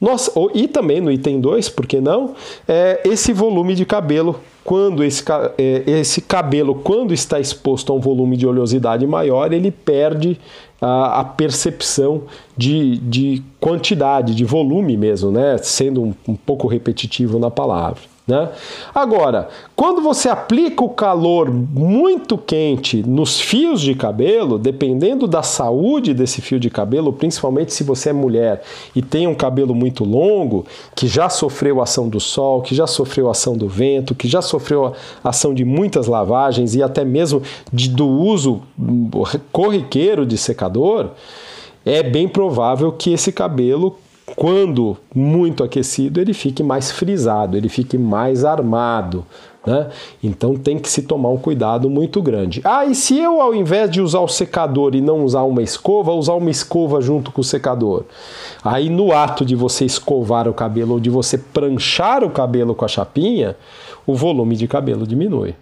nós, 0.00 0.30
e 0.54 0.68
também 0.68 1.00
no 1.00 1.10
item 1.10 1.40
2, 1.40 1.68
por 1.70 1.86
que 1.86 2.00
não? 2.00 2.34
É, 2.68 3.00
esse 3.04 3.32
volume 3.32 3.74
de 3.74 3.84
cabelo 3.84 4.38
quando 4.66 5.04
esse, 5.04 5.22
é, 5.56 5.84
esse 5.86 6.20
cabelo, 6.20 6.74
quando 6.74 7.14
está 7.14 7.38
exposto 7.38 7.92
a 7.92 7.96
um 7.96 8.00
volume 8.00 8.36
de 8.36 8.48
oleosidade 8.48 9.06
maior, 9.06 9.52
ele 9.52 9.70
perde 9.70 10.36
a, 10.80 11.20
a 11.20 11.24
percepção 11.24 12.22
de, 12.56 12.98
de 12.98 13.42
quantidade, 13.60 14.34
de 14.34 14.44
volume 14.44 14.96
mesmo, 14.96 15.30
né? 15.30 15.56
sendo 15.58 16.02
um, 16.02 16.14
um 16.26 16.34
pouco 16.34 16.66
repetitivo 16.66 17.38
na 17.38 17.48
palavra. 17.48 18.15
Né? 18.26 18.48
Agora, 18.92 19.48
quando 19.76 20.02
você 20.02 20.28
aplica 20.28 20.82
o 20.82 20.88
calor 20.88 21.48
muito 21.48 22.36
quente 22.36 23.00
nos 23.06 23.40
fios 23.40 23.80
de 23.80 23.94
cabelo, 23.94 24.58
dependendo 24.58 25.28
da 25.28 25.44
saúde 25.44 26.12
desse 26.12 26.42
fio 26.42 26.58
de 26.58 26.68
cabelo, 26.68 27.12
principalmente 27.12 27.72
se 27.72 27.84
você 27.84 28.10
é 28.10 28.12
mulher 28.12 28.62
e 28.96 29.00
tem 29.00 29.28
um 29.28 29.34
cabelo 29.34 29.76
muito 29.76 30.02
longo, 30.04 30.66
que 30.96 31.06
já 31.06 31.28
sofreu 31.28 31.80
ação 31.80 32.08
do 32.08 32.18
sol, 32.18 32.62
que 32.62 32.74
já 32.74 32.86
sofreu 32.88 33.30
ação 33.30 33.56
do 33.56 33.68
vento, 33.68 34.12
que 34.12 34.26
já 34.26 34.42
sofreu 34.42 34.92
ação 35.22 35.54
de 35.54 35.64
muitas 35.64 36.08
lavagens 36.08 36.74
e 36.74 36.82
até 36.82 37.04
mesmo 37.04 37.42
de, 37.72 37.88
do 37.88 38.08
uso 38.08 38.60
corriqueiro 39.52 40.26
de 40.26 40.36
secador, 40.36 41.10
é 41.84 42.02
bem 42.02 42.26
provável 42.26 42.90
que 42.90 43.12
esse 43.12 43.30
cabelo 43.30 43.96
quando 44.34 44.96
muito 45.14 45.62
aquecido, 45.62 46.20
ele 46.20 46.34
fique 46.34 46.62
mais 46.62 46.90
frisado, 46.90 47.56
ele 47.56 47.68
fique 47.68 47.96
mais 47.96 48.44
armado. 48.44 49.24
Né? 49.66 49.88
Então 50.22 50.54
tem 50.54 50.78
que 50.78 50.88
se 50.88 51.02
tomar 51.02 51.28
um 51.28 51.36
cuidado 51.36 51.90
muito 51.90 52.22
grande. 52.22 52.60
Ah, 52.64 52.84
e 52.84 52.94
se 52.94 53.18
eu, 53.18 53.40
ao 53.40 53.52
invés 53.52 53.90
de 53.90 54.00
usar 54.00 54.20
o 54.20 54.28
secador 54.28 54.94
e 54.94 55.00
não 55.00 55.24
usar 55.24 55.42
uma 55.42 55.62
escova, 55.62 56.12
usar 56.12 56.34
uma 56.34 56.50
escova 56.50 57.00
junto 57.00 57.32
com 57.32 57.40
o 57.40 57.44
secador? 57.44 58.04
Aí 58.64 58.88
no 58.88 59.12
ato 59.12 59.44
de 59.44 59.56
você 59.56 59.84
escovar 59.84 60.48
o 60.48 60.54
cabelo 60.54 60.94
ou 60.94 61.00
de 61.00 61.10
você 61.10 61.36
pranchar 61.36 62.22
o 62.22 62.30
cabelo 62.30 62.76
com 62.76 62.84
a 62.84 62.88
chapinha, 62.88 63.56
o 64.06 64.14
volume 64.14 64.54
de 64.54 64.68
cabelo 64.68 65.06
diminui. 65.06 65.54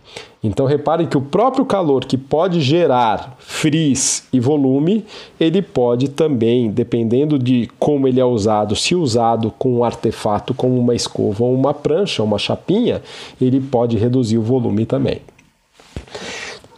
Então 0.42 0.66
reparem 0.66 1.06
que 1.06 1.16
o 1.16 1.22
próprio 1.22 1.64
calor 1.64 2.04
que 2.04 2.18
pode 2.18 2.60
gerar 2.60 3.34
frizz 3.38 4.28
e 4.32 4.38
volume, 4.38 5.04
ele 5.40 5.62
pode 5.62 6.10
também, 6.10 6.70
dependendo 6.70 7.38
de 7.38 7.70
como 7.78 8.06
ele 8.06 8.20
é 8.20 8.24
usado, 8.24 8.76
se 8.76 8.94
usado 8.94 9.50
com 9.58 9.78
um 9.78 9.84
artefato 9.84 10.52
como 10.52 10.78
uma 10.78 10.94
escova 10.94 11.44
ou 11.44 11.54
uma 11.54 11.72
prancha, 11.72 12.22
uma 12.22 12.38
chapinha, 12.38 13.00
ele 13.40 13.60
pode 13.60 13.96
reduzir 13.96 14.36
o 14.36 14.42
volume 14.42 14.84
também. 14.84 15.20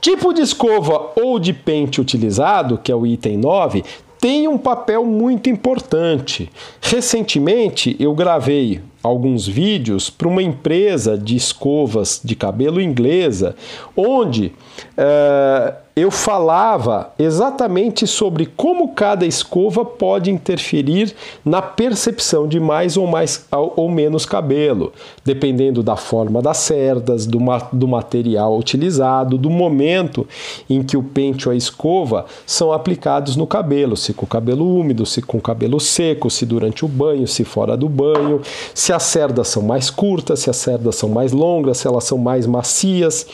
Tipo 0.01 0.33
de 0.33 0.43
escova 0.43 1.11
ou 1.17 1.41
de 1.41 1.53
pente 1.53 2.01
utilizado, 2.01 2.79
que 2.79 2.93
é 2.93 2.95
o 2.95 3.05
item 3.05 3.39
9, 3.39 3.83
tem 4.27 4.49
um 4.49 4.59
papel 4.59 5.05
muito 5.05 5.49
importante. 5.49 6.51
Recentemente 6.81 7.95
eu 8.01 8.13
gravei 8.13 8.81
alguns 9.01 9.47
vídeos 9.47 10.11
para 10.11 10.27
uma 10.27 10.43
empresa 10.43 11.17
de 11.17 11.37
escovas 11.37 12.21
de 12.25 12.35
cabelo 12.35 12.81
inglesa, 12.81 13.55
onde 13.97 14.53
uh, 14.99 15.86
eu 15.99 16.11
falava 16.11 17.11
exatamente 17.19 18.07
sobre 18.07 18.45
como 18.45 18.89
cada 18.89 19.25
escova 19.25 19.83
pode 19.83 20.31
interferir 20.31 21.15
na 21.43 21.63
percepção 21.63 22.47
de 22.47 22.61
mais 22.61 22.99
ou 22.99 23.07
mais 23.07 23.47
ou 23.51 23.89
menos 23.89 24.27
cabelo, 24.27 24.93
dependendo 25.25 25.83
da 25.83 25.97
forma 25.97 26.43
das 26.43 26.59
cerdas, 26.59 27.25
do, 27.25 27.39
do 27.73 27.89
material 27.89 28.59
utilizado, 28.59 29.39
do 29.39 29.49
momento 29.49 30.29
em 30.69 30.83
que 30.83 30.99
o 30.99 31.03
pente 31.03 31.49
ou 31.49 31.55
a 31.55 31.57
escova 31.57 32.27
são 32.45 32.73
aplicados 32.73 33.35
no 33.35 33.47
cabelo, 33.47 33.97
se 33.97 34.13
com 34.13 34.27
cabelo 34.27 34.79
úmido, 34.79 35.07
se 35.07 35.23
com 35.23 35.41
cabelo 35.41 35.81
seco, 35.81 36.29
se 36.29 36.45
durante 36.45 36.85
o 36.85 36.89
banho, 36.89 37.27
se 37.27 37.43
fora 37.43 37.75
do 37.75 37.89
banho, 37.89 38.43
se 38.75 38.93
as 38.93 39.05
cerdas 39.05 39.49
são 39.49 39.63
mais 39.63 39.89
curtas, 39.89 40.41
se 40.41 40.51
as 40.51 40.59
cerdas 40.59 40.97
são 40.97 41.09
mais 41.09 41.33
longas, 41.33 41.79
se 41.79 41.87
elas 41.89 42.05
são 42.05 42.19
mais 42.19 42.47
macias 42.47 43.27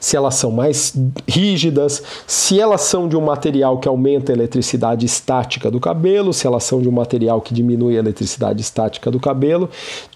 se 0.00 0.16
elas 0.16 0.34
são 0.34 0.50
mais 0.50 0.94
rígidas, 1.28 2.02
se 2.26 2.60
elas 2.60 2.82
são 2.82 3.08
de 3.08 3.16
um 3.16 3.20
material 3.20 3.78
que 3.78 3.88
aumenta 3.88 4.32
a 4.32 4.34
eletricidade 4.34 5.06
estática 5.06 5.70
do 5.70 5.80
cabelo, 5.80 6.32
se 6.32 6.46
elas 6.46 6.64
são 6.64 6.80
de 6.80 6.88
um 6.88 6.92
material 6.92 7.40
que 7.40 7.54
diminui 7.54 7.96
a 7.96 8.00
eletricidade 8.00 8.60
estática 8.60 9.10
do 9.10 9.20
cabelo. 9.20 9.70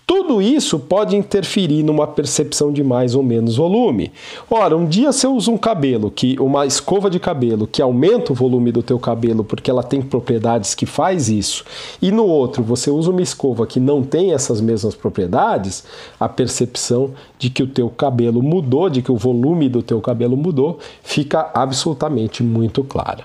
Tudo 0.09 0.41
isso 0.41 0.79
pode 0.79 1.15
interferir 1.15 1.83
numa 1.83 2.07
percepção 2.07 2.73
de 2.73 2.83
mais 2.83 3.15
ou 3.15 3.23
menos 3.23 3.59
volume. 3.59 4.11
Ora, 4.51 4.75
um 4.75 4.87
dia 4.87 5.13
você 5.13 5.27
usa 5.27 5.51
um 5.51 5.59
cabelo, 5.59 6.11
que 6.11 6.35
uma 6.41 6.65
escova 6.65 7.11
de 7.11 7.21
cabelo 7.21 7.67
que 7.67 7.83
aumenta 7.83 8.33
o 8.33 8.35
volume 8.35 8.73
do 8.73 8.83
teu 8.83 8.99
cabelo 8.99 9.45
porque 9.45 9.71
ela 9.71 9.83
tem 9.83 10.01
propriedades 10.01 10.75
que 10.75 10.87
faz 10.87 11.29
isso, 11.29 11.63
e 12.01 12.11
no 12.11 12.25
outro 12.25 12.63
você 12.63 12.91
usa 12.91 13.11
uma 13.11 13.21
escova 13.21 13.67
que 13.67 13.79
não 13.79 14.03
tem 14.03 14.33
essas 14.33 14.63
mesmas 14.63 14.95
propriedades, 14.95 15.85
a 16.19 16.27
percepção 16.27 17.11
de 17.39 17.51
que 17.51 17.63
o 17.63 17.67
teu 17.67 17.91
cabelo 17.91 18.43
mudou, 18.43 18.89
de 18.89 19.03
que 19.03 19.13
o 19.13 19.17
volume 19.17 19.69
do 19.69 19.83
teu 19.83 20.01
cabelo 20.01 20.39
mudou, 20.39 20.79
fica 21.03 21.51
absolutamente 21.53 22.43
muito 22.43 22.83
clara. 22.83 23.25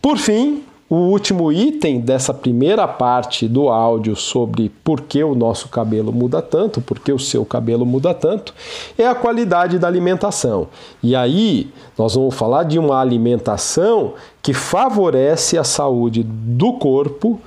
Por 0.00 0.18
fim, 0.18 0.62
o 0.88 0.94
último 0.94 1.50
item 1.50 2.00
dessa 2.00 2.32
primeira 2.32 2.86
parte 2.86 3.48
do 3.48 3.68
áudio 3.68 4.14
sobre 4.14 4.70
por 4.84 5.00
que 5.00 5.22
o 5.22 5.34
nosso 5.34 5.68
cabelo 5.68 6.12
muda 6.12 6.40
tanto, 6.40 6.80
por 6.80 7.00
que 7.00 7.12
o 7.12 7.18
seu 7.18 7.44
cabelo 7.44 7.84
muda 7.84 8.14
tanto, 8.14 8.54
é 8.96 9.06
a 9.06 9.14
qualidade 9.14 9.78
da 9.78 9.88
alimentação. 9.88 10.68
E 11.02 11.16
aí 11.16 11.70
nós 11.98 12.14
vamos 12.14 12.34
falar 12.34 12.62
de 12.62 12.78
uma 12.78 13.00
alimentação 13.00 14.14
que 14.40 14.54
favorece 14.54 15.58
a 15.58 15.64
saúde 15.64 16.22
do 16.22 16.74
corpo 16.74 17.40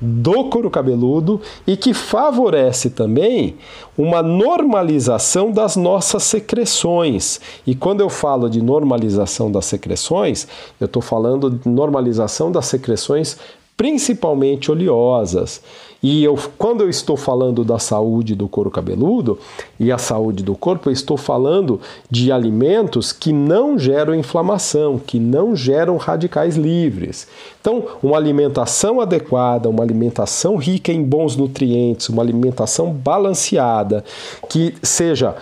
do 0.00 0.44
couro 0.44 0.70
cabeludo 0.70 1.40
e 1.66 1.76
que 1.76 1.92
favorece 1.92 2.90
também 2.90 3.56
uma 3.98 4.22
normalização 4.22 5.50
das 5.50 5.76
nossas 5.76 6.22
secreções. 6.22 7.40
E 7.66 7.74
quando 7.74 8.00
eu 8.00 8.08
falo 8.08 8.48
de 8.48 8.62
normalização 8.62 9.52
das 9.52 9.66
secreções, 9.66 10.48
eu 10.80 10.86
estou 10.86 11.02
falando 11.02 11.50
de 11.50 11.68
normalização 11.68 12.50
das 12.50 12.66
secreções 12.66 13.36
principalmente 13.80 14.70
oleosas. 14.70 15.62
E 16.02 16.24
eu, 16.24 16.38
quando 16.56 16.82
eu 16.82 16.88
estou 16.88 17.16
falando 17.16 17.62
da 17.62 17.78
saúde 17.78 18.34
do 18.34 18.48
couro 18.48 18.70
cabeludo 18.70 19.38
e 19.78 19.92
a 19.92 19.98
saúde 19.98 20.42
do 20.42 20.56
corpo, 20.56 20.88
eu 20.88 20.92
estou 20.92 21.16
falando 21.16 21.78
de 22.10 22.32
alimentos 22.32 23.12
que 23.12 23.32
não 23.32 23.78
geram 23.78 24.14
inflamação, 24.14 24.98
que 24.98 25.20
não 25.20 25.54
geram 25.54 25.98
radicais 25.98 26.56
livres. 26.56 27.28
Então, 27.60 27.84
uma 28.02 28.16
alimentação 28.16 29.00
adequada, 29.00 29.68
uma 29.68 29.82
alimentação 29.82 30.56
rica 30.56 30.90
em 30.90 31.02
bons 31.02 31.36
nutrientes, 31.36 32.08
uma 32.08 32.22
alimentação 32.22 32.90
balanceada, 32.90 34.02
que 34.48 34.74
seja 34.82 35.36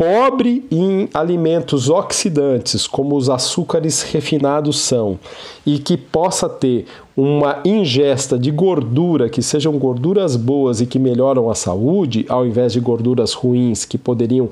pobre 0.00 0.64
em 0.70 1.10
alimentos 1.12 1.90
oxidantes, 1.90 2.86
como 2.86 3.14
os 3.14 3.28
açúcares 3.28 4.00
refinados 4.00 4.78
são, 4.78 5.18
e 5.66 5.78
que 5.78 5.94
possa 5.94 6.48
ter 6.48 6.86
uma 7.14 7.60
ingesta 7.66 8.38
de 8.38 8.50
gordura 8.50 9.28
que 9.28 9.42
sejam 9.42 9.78
gorduras 9.78 10.36
boas 10.36 10.80
e 10.80 10.86
que 10.86 10.98
melhoram 10.98 11.50
a 11.50 11.54
saúde, 11.54 12.24
ao 12.30 12.46
invés 12.46 12.72
de 12.72 12.80
gorduras 12.80 13.34
ruins 13.34 13.84
que 13.84 13.98
poderiam 13.98 14.48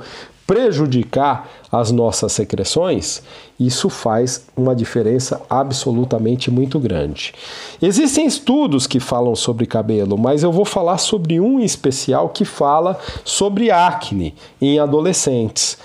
prejudicar 0.49 1.47
as 1.71 1.93
nossas 1.93 2.33
secreções, 2.33 3.23
isso 3.61 3.91
faz 3.91 4.47
uma 4.57 4.75
diferença 4.75 5.43
absolutamente 5.51 6.51
muito 6.51 6.81
grande. 6.81 7.35
Existem 7.83 8.25
estudos 8.25 8.87
que 8.87 8.99
falam 8.99 9.37
sobre 9.37 9.67
cabelo, 9.67 10.17
mas 10.17 10.43
eu 10.43 10.51
vou 10.51 10.65
falar 10.65 10.97
sobre 10.97 11.39
um 11.39 11.61
em 11.61 11.65
especial 11.65 12.31
que 12.31 12.47
fala 12.47 12.99
sobre 13.25 13.71
acne 13.71 14.35
em 14.59 14.79
adolescentes. 14.79 15.77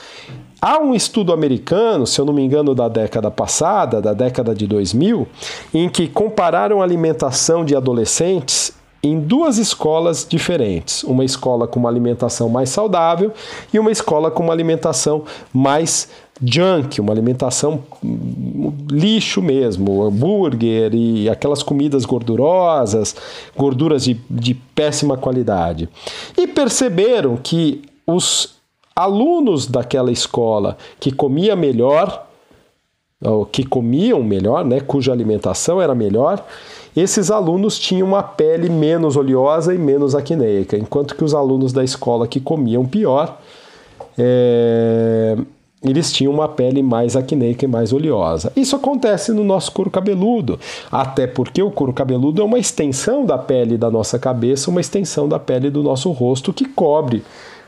Há 0.61 0.79
um 0.79 0.95
estudo 0.95 1.33
americano, 1.33 2.07
se 2.07 2.21
eu 2.21 2.23
não 2.23 2.31
me 2.31 2.41
engano, 2.41 2.73
da 2.73 2.87
década 2.87 3.29
passada, 3.29 4.01
da 4.01 4.13
década 4.13 4.55
de 4.55 4.65
2000, 4.65 5.27
em 5.73 5.89
que 5.89 6.07
compararam 6.07 6.79
a 6.79 6.85
alimentação 6.85 7.65
de 7.65 7.75
adolescentes 7.75 8.71
em 9.03 9.19
duas 9.19 9.57
escolas 9.57 10.25
diferentes. 10.27 11.03
Uma 11.03 11.25
escola 11.25 11.67
com 11.67 11.77
uma 11.77 11.89
alimentação 11.89 12.47
mais 12.47 12.69
saudável 12.69 13.33
e 13.73 13.77
uma 13.77 13.91
escola 13.91 14.31
com 14.31 14.43
uma 14.43 14.53
alimentação 14.53 15.23
mais 15.51 16.07
junk, 16.41 17.01
uma 17.01 17.11
alimentação 17.11 17.83
lixo 18.89 19.41
mesmo, 19.41 20.03
hambúrguer 20.03 20.95
e 20.95 21.29
aquelas 21.29 21.61
comidas 21.61 22.05
gordurosas, 22.05 23.15
gorduras 23.55 24.05
de, 24.05 24.19
de 24.29 24.53
péssima 24.53 25.17
qualidade. 25.17 25.89
E 26.37 26.47
perceberam 26.47 27.35
que 27.35 27.81
os 28.07 28.55
alunos 28.95 29.67
daquela 29.67 30.11
escola 30.11 30.77
que 30.99 31.11
comia 31.11 31.55
melhor, 31.55 32.27
que 33.51 33.65
comiam 33.65 34.23
melhor, 34.23 34.65
né, 34.65 34.79
cuja 34.81 35.11
alimentação 35.11 35.81
era 35.81 35.95
melhor, 35.95 36.45
esses 36.95 37.31
alunos 37.31 37.79
tinham 37.79 38.07
uma 38.07 38.21
pele 38.21 38.69
menos 38.69 39.15
oleosa 39.15 39.73
e 39.73 39.77
menos 39.77 40.13
acneica, 40.15 40.77
enquanto 40.77 41.15
que 41.15 41.23
os 41.23 41.33
alunos 41.33 41.73
da 41.73 41.83
escola 41.83 42.27
que 42.27 42.39
comiam 42.39 42.85
pior, 42.85 43.39
é, 44.17 45.35
eles 45.83 46.11
tinham 46.11 46.31
uma 46.31 46.47
pele 46.47 46.81
mais 46.81 47.15
acneica 47.15 47.65
e 47.65 47.67
mais 47.67 47.91
oleosa. 47.91 48.51
Isso 48.55 48.75
acontece 48.75 49.33
no 49.33 49.43
nosso 49.43 49.71
couro 49.71 49.91
cabeludo, 49.91 50.59
até 50.91 51.27
porque 51.27 51.61
o 51.61 51.71
couro 51.71 51.91
cabeludo 51.91 52.41
é 52.41 52.45
uma 52.45 52.57
extensão 52.57 53.25
da 53.25 53.37
pele 53.37 53.77
da 53.77 53.91
nossa 53.91 54.17
cabeça, 54.17 54.69
uma 54.69 54.79
extensão 54.79 55.27
da 55.27 55.39
pele 55.39 55.69
do 55.69 55.83
nosso 55.83 56.11
rosto 56.11 56.53
que 56.53 56.65
cobre 56.65 57.23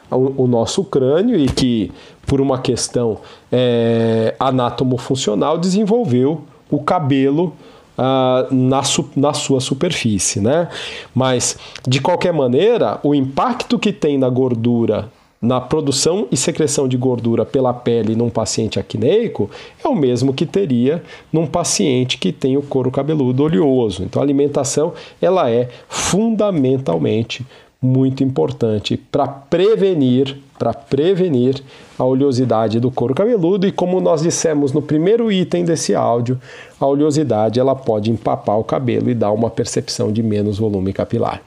o, 0.09 0.47
nosso 0.47 0.83
crânio 0.83 1.37
e 1.37 1.47
que, 1.47 1.91
por 2.25 2.39
uma 2.39 2.59
questão 2.59 3.17
é, 3.51 4.35
anatomofuncional, 4.39 5.57
desenvolveu 5.57 6.41
o 6.69 6.79
cabelo 6.79 7.53
Uh, 7.97 8.53
na, 8.53 8.83
su 8.83 9.09
na 9.15 9.33
sua 9.33 9.61
superfície, 9.61 10.41
né? 10.41 10.67
Mas, 11.13 11.57
de 11.87 12.01
qualquer 12.01 12.33
maneira, 12.33 12.99
o 13.01 13.15
impacto 13.15 13.79
que 13.79 13.93
tem 13.93 14.17
na 14.17 14.27
gordura, 14.27 15.09
na 15.41 15.61
produção 15.61 16.27
e 16.31 16.35
secreção 16.35 16.87
de 16.89 16.97
gordura 16.97 17.45
pela 17.45 17.73
pele 17.73 18.15
num 18.15 18.29
paciente 18.29 18.79
acneico, 18.79 19.49
é 19.81 19.87
o 19.87 19.95
mesmo 19.95 20.33
que 20.33 20.45
teria 20.45 21.01
num 21.31 21.47
paciente 21.47 22.17
que 22.17 22.33
tem 22.33 22.57
o 22.57 22.61
couro 22.61 22.91
cabeludo 22.91 23.43
oleoso. 23.43 24.03
Então, 24.03 24.21
a 24.21 24.25
alimentação, 24.25 24.93
ela 25.21 25.49
é 25.49 25.69
fundamentalmente 25.87 27.45
muito 27.81 28.23
importante 28.23 28.97
para 28.97 29.27
prevenir, 29.27 30.37
para 30.57 30.73
prevenir 30.73 31.61
a 31.97 32.03
oleosidade 32.03 32.79
do 32.79 32.89
couro 32.89 33.13
cabeludo 33.13 33.67
e 33.67 33.71
como 33.71 33.99
nós 33.99 34.21
dissemos 34.21 34.71
no 34.71 34.81
primeiro 34.81 35.31
item 35.31 35.65
desse 35.65 35.93
áudio, 35.93 36.39
a 36.79 36.85
oleosidade 36.85 37.59
ela 37.59 37.75
pode 37.75 38.11
empapar 38.11 38.55
o 38.55 38.63
cabelo 38.63 39.09
e 39.09 39.15
dar 39.15 39.31
uma 39.31 39.49
percepção 39.49 40.11
de 40.11 40.23
menos 40.23 40.57
volume 40.57 40.93
capilar. 40.93 41.41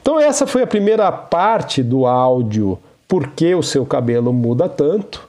Então 0.00 0.18
essa 0.18 0.46
foi 0.46 0.62
a 0.62 0.66
primeira 0.66 1.10
parte 1.12 1.82
do 1.82 2.06
áudio 2.06 2.78
por 3.06 3.28
que 3.28 3.54
o 3.54 3.62
seu 3.62 3.84
cabelo 3.84 4.32
muda 4.32 4.68
tanto, 4.68 5.28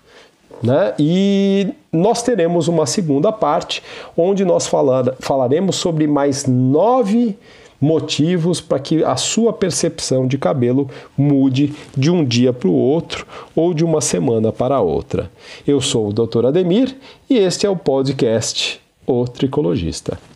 né? 0.62 0.94
E 1.00 1.74
nós 1.92 2.22
teremos 2.22 2.68
uma 2.68 2.86
segunda 2.86 3.32
parte 3.32 3.82
onde 4.16 4.46
nós 4.46 4.68
falar, 4.68 5.16
falaremos 5.20 5.78
sobre 5.78 6.06
mais 6.06 6.46
nove 6.46 7.36
motivos 7.82 8.62
para 8.62 8.80
que 8.80 9.04
a 9.04 9.18
sua 9.18 9.52
percepção 9.52 10.28
de 10.28 10.38
cabelo 10.38 10.88
mude 11.18 11.74
de 11.98 12.12
um 12.12 12.24
dia 12.24 12.54
para 12.54 12.70
o 12.70 12.74
outro 12.74 13.26
ou 13.56 13.74
de 13.74 13.84
uma 13.84 14.00
semana 14.00 14.52
para 14.52 14.80
outra. 14.80 15.32
Eu 15.68 15.82
sou 15.82 16.10
o 16.10 16.14
Dr. 16.14 16.46
Ademir 16.46 16.96
e 17.28 17.38
este 17.38 17.66
é 17.66 17.70
o 17.70 17.76
podcast 17.76 18.80
O 19.06 19.28
Tricologista. 19.28 20.31